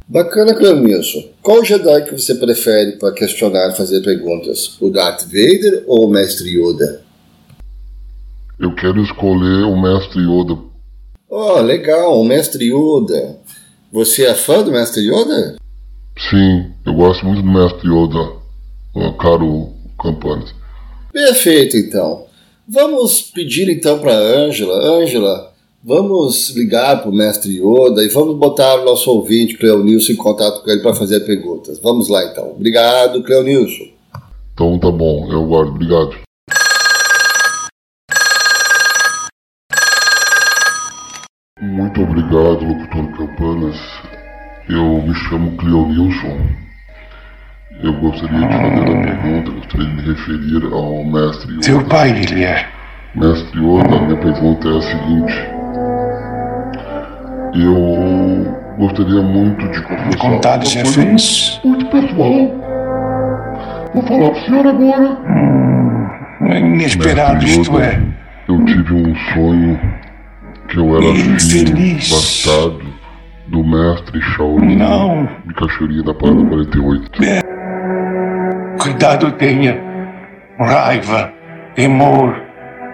Bacana, 0.06 0.54
Cleonilson. 0.54 1.30
Qual 1.42 1.64
Jedi 1.64 2.04
que 2.04 2.12
você 2.12 2.34
prefere 2.34 2.92
para 2.98 3.14
questionar 3.14 3.70
e 3.70 3.76
fazer 3.76 4.02
perguntas? 4.02 4.76
O 4.80 4.90
Darth 4.90 5.22
Vader 5.22 5.84
ou 5.86 6.06
o 6.06 6.10
Mestre 6.10 6.50
Yoda? 6.50 7.02
Eu 8.60 8.74
quero 8.74 9.02
escolher 9.02 9.64
o 9.64 9.80
Mestre 9.80 10.20
Yoda. 10.20 10.58
Oh, 11.28 11.60
legal, 11.60 12.20
o 12.20 12.24
Mestre 12.24 12.66
Yoda. 12.70 13.38
Você 13.90 14.26
é 14.26 14.34
fã 14.34 14.62
do 14.62 14.70
Mestre 14.70 15.02
Yoda? 15.08 15.56
Sim, 16.18 16.70
eu 16.84 16.92
gosto 16.94 17.24
muito 17.24 17.42
do 17.42 17.50
Mestre 17.50 17.88
Yoda, 17.88 18.32
caro 19.18 19.72
Campanas. 20.00 20.54
Perfeito, 21.12 21.76
então. 21.76 22.26
Vamos 22.68 23.22
pedir 23.22 23.70
então 23.70 23.98
para 23.98 24.14
Ângela. 24.14 24.74
Ângela, 25.00 25.53
vamos 25.84 26.48
ligar 26.56 27.02
para 27.02 27.10
o 27.10 27.14
Mestre 27.14 27.60
Yoda 27.60 28.02
e 28.02 28.08
vamos 28.08 28.38
botar 28.38 28.80
o 28.80 28.84
nosso 28.86 29.10
ouvinte, 29.10 29.58
Cleonilson, 29.58 30.12
em 30.12 30.16
contato 30.16 30.64
com 30.64 30.70
ele 30.70 30.80
para 30.80 30.94
fazer 30.94 31.20
perguntas. 31.20 31.78
Vamos 31.80 32.08
lá, 32.08 32.24
então. 32.24 32.52
Obrigado, 32.52 33.22
Cleonilson. 33.22 33.92
Então 34.54 34.78
tá 34.78 34.90
bom, 34.90 35.30
eu 35.30 35.46
guardo. 35.46 35.70
Obrigado. 35.70 36.16
Muito 41.60 42.00
obrigado, 42.00 42.64
locutor 42.64 43.16
Campanas. 43.16 43.76
Eu 44.66 45.02
me 45.02 45.14
chamo 45.14 45.54
Cleonilson 45.58 46.38
Eu 47.82 47.92
gostaria 48.00 48.38
de 48.38 48.54
fazer 48.54 48.80
a 48.80 49.02
pergunta, 49.02 49.50
gostaria 49.50 49.86
de 49.86 49.94
me 49.94 50.02
referir 50.02 50.72
ao 50.72 51.04
mestre 51.04 51.52
Yoda. 51.52 51.62
Seu 51.62 51.84
pai, 51.84 52.22
ele 52.22 52.44
é. 52.44 52.66
Mestre 53.14 53.60
Yoda, 53.60 54.00
minha 54.00 54.16
pergunta 54.16 54.68
é 54.68 54.78
a 54.78 54.80
seguinte. 54.80 55.53
Eu 57.54 58.74
gostaria 58.78 59.22
muito 59.22 59.68
de 59.68 59.82
confessar. 59.82 60.64
Já 60.64 60.82
coisa 60.82 61.00
fez? 61.00 61.60
Muito 61.64 61.86
pessoal. 61.86 62.64
Vou 63.94 64.02
falar 64.02 64.30
pro 64.30 64.40
senhor 64.44 64.66
agora. 64.66 65.18
É 66.48 66.58
inesperado 66.58 67.44
isto 67.44 67.78
é. 67.78 68.00
Eu 68.48 68.64
tive 68.64 68.94
um 68.94 69.14
sonho 69.32 69.80
que 70.68 70.78
eu 70.78 70.96
era 70.96 71.14
filho 71.14 71.34
Infeliz. 71.34 72.10
bastardo 72.10 72.94
do 73.46 73.62
mestre 73.62 74.20
Shaolin 74.20 74.76
Não. 74.76 75.28
de 75.46 75.54
Cachoeirinha 75.54 76.02
da 76.02 76.14
Parada 76.14 76.44
48. 76.44 77.10
Cuidado 78.80 79.30
tenha. 79.32 79.78
Raiva, 80.58 81.32
temor, 81.74 82.34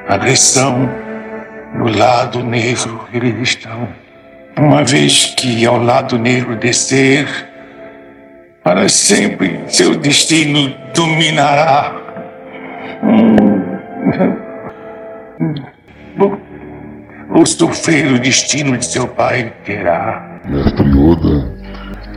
agressão. 0.09 0.89
No 1.75 1.89
lado 1.97 2.43
negro 2.45 3.07
eles 3.13 3.49
estão. 3.49 3.89
Uma 4.61 4.85
vez 4.85 5.35
que 5.39 5.65
ao 5.65 5.83
lado 5.83 6.19
negro 6.19 6.55
descer, 6.55 7.27
para 8.63 8.91
sempre 8.91 9.59
seu 9.69 9.97
destino 9.97 10.75
dominará. 10.95 11.97
Ou 17.31 17.47
sofrer 17.47 18.13
o 18.13 18.19
destino 18.19 18.77
de 18.77 18.85
seu 18.85 19.09
pai 19.09 19.51
terá. 19.65 20.39
Mestre 20.45 20.87
Yoda, 20.91 21.51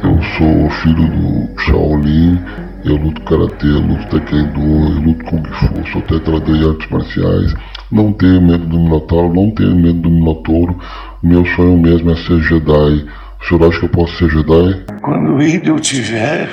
eu 0.04 0.22
sou 0.38 0.70
filho 0.82 1.08
do 1.08 1.62
Shaolin, 1.62 2.44
eu 2.84 2.98
luto 2.98 3.22
Karatê, 3.22 3.68
luto 3.68 4.20
Taekwondo, 4.20 4.60
eu 4.60 5.02
luto 5.02 5.26
Kung 5.26 5.44
Fu, 5.46 5.92
sou 5.94 6.02
tetrada 6.02 6.52
em 6.52 6.70
artes 6.70 6.90
marciais, 6.90 7.54
não 7.90 8.12
tenho 8.12 8.42
medo 8.42 8.66
do 8.66 8.80
Minotauro, 8.80 9.34
não 9.34 9.50
tenho 9.52 9.76
medo 9.78 10.02
do 10.02 10.10
Minotouro, 10.10 10.78
meu 11.24 11.46
sonho 11.46 11.78
mesmo 11.78 12.12
é 12.12 12.16
ser 12.18 12.40
Jedi. 12.42 13.08
O 13.40 13.46
senhor 13.46 13.70
acha 13.70 13.80
que 13.80 13.86
eu 13.86 13.90
posso 13.90 14.18
ser 14.18 14.30
Jedi? 14.30 14.86
Quando 15.02 15.42
Idel 15.42 15.80
tiver, 15.80 16.50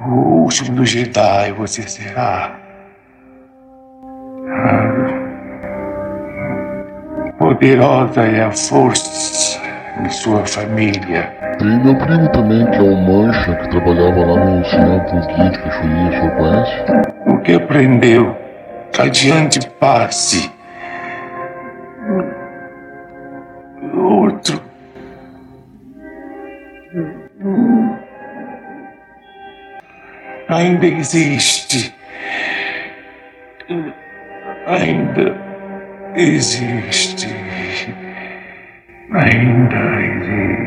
o 0.00 0.42
último 0.42 0.76
do 0.76 0.84
Jedi 0.84 1.52
você 1.56 1.82
será. 1.82 2.56
Ah, 4.48 4.90
Poderosa 7.38 8.20
é 8.22 8.42
a 8.42 8.50
força 8.50 9.60
de 10.02 10.12
sua 10.12 10.44
família. 10.44 11.32
Tem 11.58 11.84
meu 11.84 11.96
primo 11.96 12.28
também, 12.32 12.66
que 12.70 12.78
é 12.78 12.82
o 12.82 12.96
Mancha, 12.96 13.54
que 13.54 13.68
trabalhava 13.68 14.26
lá 14.26 14.44
no 14.44 14.64
cinema 14.64 15.00
com 15.04 15.20
guias 15.20 15.52
de 15.52 15.58
Cachoeirinha, 15.58 16.08
o 16.08 16.12
senhor 16.12 16.36
conhece? 16.36 16.72
O 17.26 17.38
que 17.38 17.52
aprendeu? 17.54 18.36
Adiante 18.98 19.70
passe. 19.78 20.50
Outro. 23.82 24.60
Ainda 30.48 30.86
existe. 30.86 31.94
Ainda 34.66 35.36
existe. 36.14 37.28
Ainda 39.12 40.00
existe. 40.02 40.60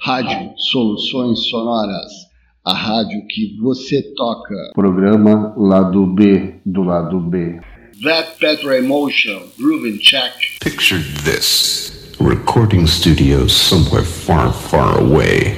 Rádio 0.00 0.52
Soluções 0.56 1.48
Sonoras. 1.48 2.26
A 2.64 2.74
rádio 2.74 3.26
que 3.28 3.58
você 3.60 4.02
toca. 4.14 4.54
Programa 4.74 5.54
Lado 5.56 6.06
B 6.06 6.60
do 6.64 6.82
Lado 6.82 7.20
B. 7.20 7.60
That 8.04 8.38
Petro 8.38 8.76
Emotion, 8.76 9.50
Groove 9.56 9.84
and 9.84 9.98
Check. 9.98 10.32
Picture 10.60 10.98
this 10.98 12.14
recording 12.20 12.86
studio 12.86 13.46
somewhere 13.46 14.02
far, 14.02 14.52
far 14.52 15.00
away. 15.00 15.56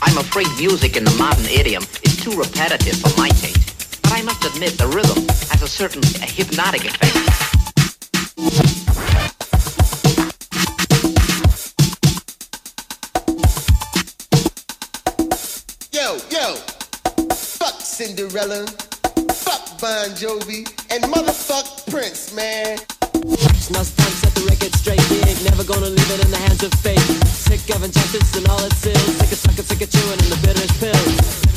I'm 0.00 0.16
afraid 0.16 0.46
music 0.56 0.96
in 0.96 1.04
the 1.04 1.14
modern 1.18 1.44
idiom 1.44 1.82
is 2.04 2.16
too 2.16 2.30
repetitive 2.30 2.98
for 3.02 3.14
my 3.20 3.28
taste. 3.28 4.02
But 4.02 4.12
I 4.12 4.22
must 4.22 4.42
admit 4.46 4.78
the 4.78 4.86
rhythm 4.86 5.28
has 5.50 5.60
a 5.60 5.68
certain 5.68 6.00
hypnotic 6.22 6.86
effect. 6.86 7.49
Cinderella, 18.20 18.66
fuck 19.32 19.80
Bon 19.80 20.10
Jovi, 20.10 20.68
and 20.90 21.02
motherfuck 21.04 21.90
Prince, 21.90 22.34
man. 22.34 22.76
Now 23.72 23.80
time 23.80 24.12
set 24.20 24.34
the 24.34 24.44
record 24.46 24.74
straight. 24.74 25.00
Ain't 25.26 25.42
never 25.42 25.64
gonna 25.64 25.86
leave 25.86 26.10
it 26.10 26.24
in 26.26 26.30
the 26.30 26.36
hands 26.36 26.62
of 26.62 26.70
fate. 26.74 27.00
Sick 27.24 27.74
of 27.74 27.82
injustice 27.82 28.36
and 28.36 28.46
all 28.48 28.62
its 28.62 28.84
ills. 28.84 29.16
Sick 29.16 29.32
of 29.32 29.38
sucking, 29.38 29.64
sick 29.64 29.80
of 29.80 29.90
chewing 29.90 30.20
in 30.20 30.28
the 30.28 30.38
bitterest 30.42 30.80
pills. 30.80 31.49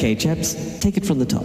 Okay, 0.00 0.14
chaps, 0.14 0.54
take 0.78 0.96
it 0.96 1.04
from 1.04 1.18
the 1.18 1.26
top. 1.26 1.44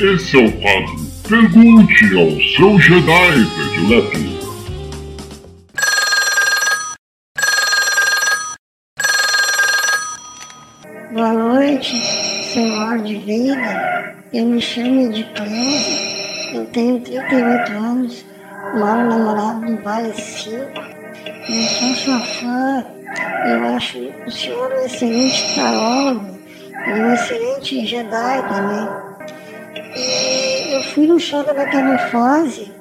Esse 0.00 0.36
é 0.36 0.44
o 0.44 0.52
quadro 0.60 1.04
Pergunte 1.26 2.04
ao 2.18 2.30
seu 2.54 2.78
Jedi 2.78 3.46
predileto. 3.54 4.18
Boa 11.10 11.32
noite, 11.32 11.98
senhor 12.52 12.98
de 12.98 13.16
vida. 13.16 14.16
Eu 14.34 14.44
me 14.44 14.60
chamo 14.60 15.10
de 15.10 15.24
Cleusa, 15.32 16.52
eu 16.52 16.66
tenho 16.66 17.00
38 17.00 17.72
anos, 17.72 18.26
moro 18.72 19.08
namorado 19.08 19.60
no 19.60 19.82
Vale 19.82 20.12
5. 20.14 20.94
Eu 21.48 21.62
sou 21.62 21.94
sua 21.94 22.20
fã, 22.20 22.84
eu 23.46 23.76
acho 23.76 23.98
o 24.26 24.30
senhor 24.30 24.72
um 24.72 24.84
excelente 24.84 25.54
tarólogo 25.54 26.38
e 26.86 26.90
um 26.90 27.12
excelente 27.12 27.86
Jedi 27.86 28.48
também. 28.48 28.88
E 29.96 30.72
eu 30.72 30.82
fui 30.82 31.06
no 31.06 31.20
show 31.20 31.44
da 31.44 31.54
Metamorfose 31.54 32.72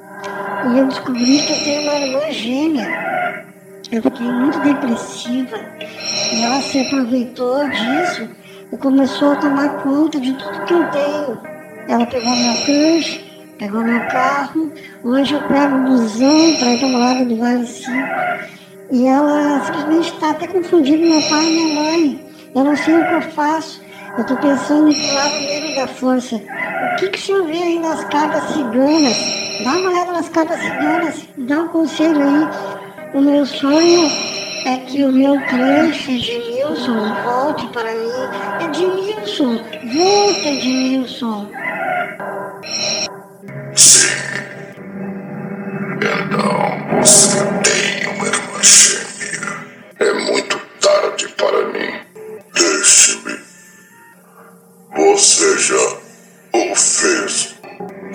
e 0.66 0.78
eu 0.78 0.88
descobri 0.88 1.40
que 1.40 1.52
eu 1.52 1.64
tenho 1.64 1.82
uma 1.82 1.96
irmã 1.96 2.32
gêmea. 2.32 3.46
Eu 3.92 4.02
fiquei 4.02 4.26
muito 4.26 4.60
depressiva 4.62 5.60
e 6.34 6.42
ela 6.42 6.62
se 6.62 6.80
aproveitou 6.80 7.70
disso 7.70 8.30
e 8.72 8.78
começou 8.78 9.34
a 9.34 9.36
tomar 9.36 9.70
conta 9.84 10.20
de 10.20 10.34
tudo 10.34 10.66
que 10.66 10.74
eu 10.74 10.90
tenho. 10.90 11.40
Ela 11.88 12.06
pegou 12.08 12.36
meu 12.36 12.54
crush, 12.66 13.33
pegou 13.64 13.82
meu 13.82 14.06
carro, 14.08 14.74
hoje 15.06 15.36
eu 15.36 15.42
pego 15.44 15.74
um 15.74 15.86
busão 15.86 16.54
para 16.60 16.74
ir 16.74 16.80
para 16.80 16.98
lado 16.98 17.26
do 17.26 17.38
Vale 17.38 17.66
5 17.66 17.92
e 18.92 19.08
ela 19.08 19.62
simplesmente 19.64 20.14
está 20.14 20.32
até 20.32 20.48
confundindo 20.48 21.08
meu 21.08 21.22
pai 21.30 21.46
e 21.46 21.50
minha 21.50 21.82
mãe. 21.82 22.26
Eu 22.54 22.64
não 22.66 22.76
sei 22.76 22.94
o 22.94 23.08
que 23.08 23.14
eu 23.14 23.22
faço. 23.22 23.82
Eu 24.18 24.22
estou 24.24 24.36
pensando 24.36 24.92
em 24.92 24.94
pular 24.94 25.30
no 25.30 25.40
meio 25.40 25.76
da 25.78 25.88
força. 25.88 26.36
O 26.36 26.96
que, 26.98 27.08
que 27.08 27.18
o 27.18 27.22
senhor 27.22 27.46
vê 27.46 27.58
aí 27.58 27.80
nas 27.80 28.04
cartas 28.04 28.44
ciganas? 28.50 29.18
Dá 29.64 29.72
uma 29.72 29.92
olhada 29.92 30.12
nas 30.12 30.28
cartas 30.28 30.60
ciganas, 30.60 31.26
dá 31.38 31.62
um 31.62 31.68
conselho 31.70 32.22
aí. 32.22 32.48
O 33.14 33.22
meu 33.22 33.46
sonho 33.46 34.12
é 34.66 34.78
que 34.88 35.06
o 35.06 35.12
meu 35.14 35.40
crush 35.40 36.10
Edmilson 36.10 37.16
volte 37.24 37.66
para 37.68 37.94
mim. 37.94 38.66
Edmilson, 38.66 39.56
volta 39.56 40.50
Edmilson. 40.50 41.50
Então 45.96 47.02
você 47.02 47.38
tem 47.64 48.08
uma 48.08 48.28
irmã 48.28 48.62
gêmea. 48.62 49.66
É 50.00 50.14
muito 50.14 50.60
tarde 50.80 51.28
para 51.30 51.66
mim. 51.70 51.92
Deixe-me. 52.54 53.40
Você 54.96 55.58
já 55.58 55.98
o 56.54 56.76
fez. 56.76 57.56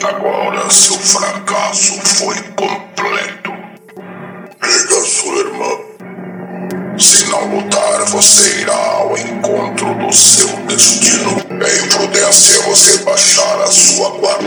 Agora 0.05 0.71
seu 0.71 0.97
fracasso 0.97 2.01
foi 2.03 2.37
completo. 2.53 3.51
Liga 4.63 5.01
sua 5.01 5.39
irmã. 5.39 5.77
Se 6.97 7.27
não 7.31 7.57
lutar, 7.57 8.05
você 8.05 8.61
irá 8.61 8.77
ao 8.77 9.19
encontro 9.19 9.93
do 10.07 10.13
seu 10.13 10.49
destino. 10.67 11.37
É 11.51 11.85
imprudência 11.85 12.63
você 12.63 12.99
baixar 12.99 13.61
a 13.63 13.67
sua 13.67 14.11
guarda 14.19 14.39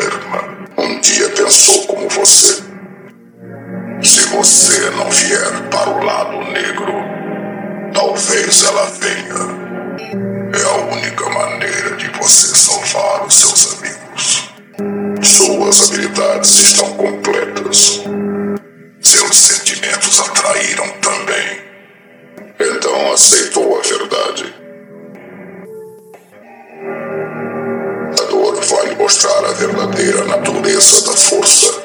irmã 0.00 0.47
um 0.78 1.00
dia 1.00 1.28
pensou 1.30 1.86
como 1.86 2.08
você. 2.08 2.62
Se 4.02 4.20
você 4.28 4.90
não 4.90 5.10
vier 5.10 5.68
para 5.70 5.90
o 5.90 6.04
lado 6.04 6.36
negro, 6.52 6.92
talvez 7.92 8.64
ela 8.64 8.84
venha. 9.00 9.68
É 10.54 10.62
a 10.64 10.94
única 10.94 11.28
maneira 11.30 11.96
de 11.96 12.08
você 12.10 12.56
salvar 12.56 13.26
os 13.26 13.34
seus 13.34 13.78
amigos. 13.78 14.54
Suas 15.22 15.90
habilidades 15.90 16.58
estão 16.60 16.92
completas. 16.94 18.02
Seus 19.00 19.36
sentimentos 19.36 20.20
atraíram 20.20 20.88
também. 21.00 21.58
Então 22.60 23.12
aceitou 23.12 23.78
a 23.78 23.82
verdade. 23.82 24.57
A 30.08 30.12
verdadeira 30.12 30.24
natureza 30.24 31.04
da 31.04 31.16
força. 31.16 31.82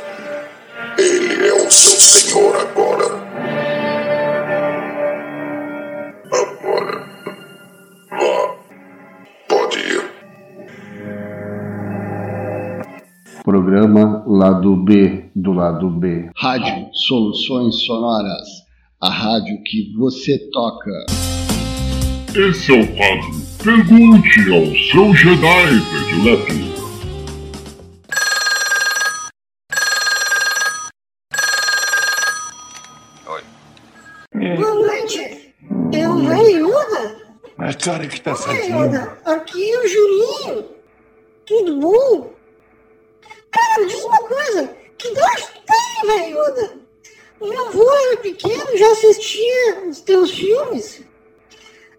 Ele 0.98 1.48
é 1.48 1.54
o 1.54 1.70
seu 1.70 2.00
senhor 2.00 2.56
agora. 2.56 3.06
Agora. 6.32 7.06
Vá. 8.10 8.56
Pode 9.50 9.80
ir. 9.80 10.12
Programa 13.44 14.24
Lado 14.26 14.76
B 14.78 15.26
do 15.36 15.52
Lado 15.52 15.90
B. 15.90 16.30
Rádio 16.38 16.88
Soluções 16.94 17.84
Sonoras. 17.86 18.64
A 19.02 19.10
rádio 19.10 19.62
que 19.66 19.94
você 19.98 20.38
toca. 20.52 20.92
Esse 22.34 22.72
é 22.74 22.82
o 22.82 22.88
quadro 22.96 23.44
Pergunte 23.64 24.40
ao 24.52 24.66
seu 24.92 25.14
Jedi 25.14 25.82
predileto. 25.92 26.73
Cara, 37.84 38.08
que 38.08 38.22
tá 38.22 38.36
fazendo? 38.36 38.86
Yoda. 38.86 39.18
Aqui 39.26 39.72
é 39.72 39.80
o 39.80 39.88
Juninho. 39.88 40.66
Tudo 41.46 41.80
bom? 41.80 42.34
Cara, 43.52 43.82
me 43.82 43.88
diz 43.88 44.04
uma 44.04 44.18
coisa. 44.20 44.70
Que 44.98 45.10
tu 45.10 45.22
tem, 45.66 46.08
velho 46.08 46.38
Yoda? 46.40 46.74
O 47.40 47.48
meu 47.48 47.68
avô 47.68 47.92
era 48.08 48.18
pequeno, 48.18 48.78
já 48.78 48.90
assistia 48.92 49.84
os 49.90 50.00
teus 50.02 50.32
filmes. 50.32 51.02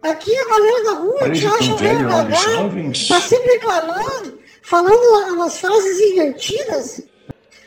Aqui 0.02 0.34
a 0.36 0.44
galera 0.48 0.84
da 0.84 0.90
rua 0.92 1.30
te 1.30 1.46
acha 1.46 1.74
velho, 1.76 2.08
jovens. 2.34 3.08
Tá 3.08 3.20
sempre 3.20 3.52
reclamando, 3.52 4.38
falando 4.62 5.32
umas 5.34 5.58
frases 5.58 6.00
invertidas. 6.00 7.02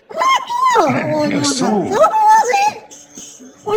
Qual 0.07 0.23
é 0.23 0.37
a 0.37 0.41
tua, 0.45 1.17
ô 1.19 1.25
Eu 1.25 1.31
Yoda? 1.31 1.45
sou- 1.45 1.85
Fala 1.87 2.09
pra 2.09 2.09
nós 2.09 2.49
aí. 2.49 2.87
Ô 3.65 3.71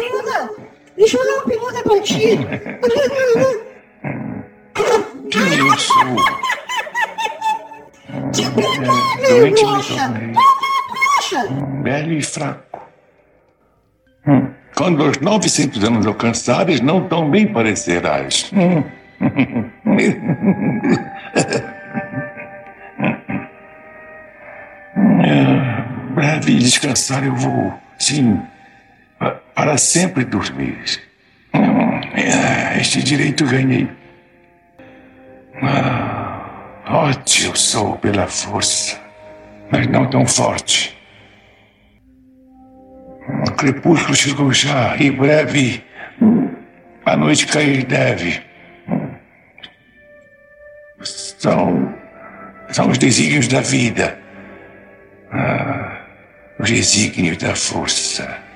deixa 0.97 1.17
eu 1.17 1.21
fazer 1.21 1.33
uma 1.35 1.43
pergunta 1.45 1.83
pra 1.83 2.01
ti. 2.01 2.39
Quem 5.31 5.59
eu 5.59 5.79
sou? 5.79 6.17
É, 8.13 9.29
doente 9.29 9.65
me 9.65 9.83
tornei. 9.83 10.35
Velho 11.83 12.13
e 12.13 12.23
fraco. 12.23 12.81
Hum. 14.27 14.49
Quando 14.77 15.05
os 15.05 15.19
900 15.19 15.85
anos 15.85 16.07
alcançares, 16.07 16.81
não 16.81 17.07
tão 17.09 17.31
bem 17.31 17.47
parecerás. 17.53 18.51
Hum. 18.53 18.83
É, 25.23 26.13
Breve 26.15 26.57
descansar 26.59 27.25
eu 27.25 27.35
vou. 27.35 27.75
Sim, 27.99 28.41
pa- 29.19 29.37
para 29.55 29.77
sempre 29.79 30.25
dormir. 30.25 30.79
Hum, 31.55 32.01
é, 32.15 32.81
Este 32.81 33.03
direito 33.03 33.45
ganhei. 33.47 33.89
Ah, 35.63 36.81
forte 36.87 37.47
eu 37.47 37.55
sou 37.55 37.99
pela 37.99 38.27
força, 38.27 38.99
mas 39.71 39.87
não 39.89 40.09
tão 40.09 40.27
forte. 40.27 40.97
O 43.47 43.53
crepúsculo 43.53 44.15
chegou 44.15 44.53
já, 44.53 44.97
e 44.97 45.11
breve 45.11 45.85
a 47.05 47.17
noite 47.17 47.47
cair 47.47 47.85
deve. 47.85 48.43
São, 51.03 51.95
são 52.71 52.89
os 52.89 52.99
desígnios 52.99 53.49
da 53.49 53.61
vida, 53.61 54.19
ah, 55.31 56.01
os 56.59 56.71
desígnios 56.71 57.37
da 57.37 57.55
força. 57.55 58.50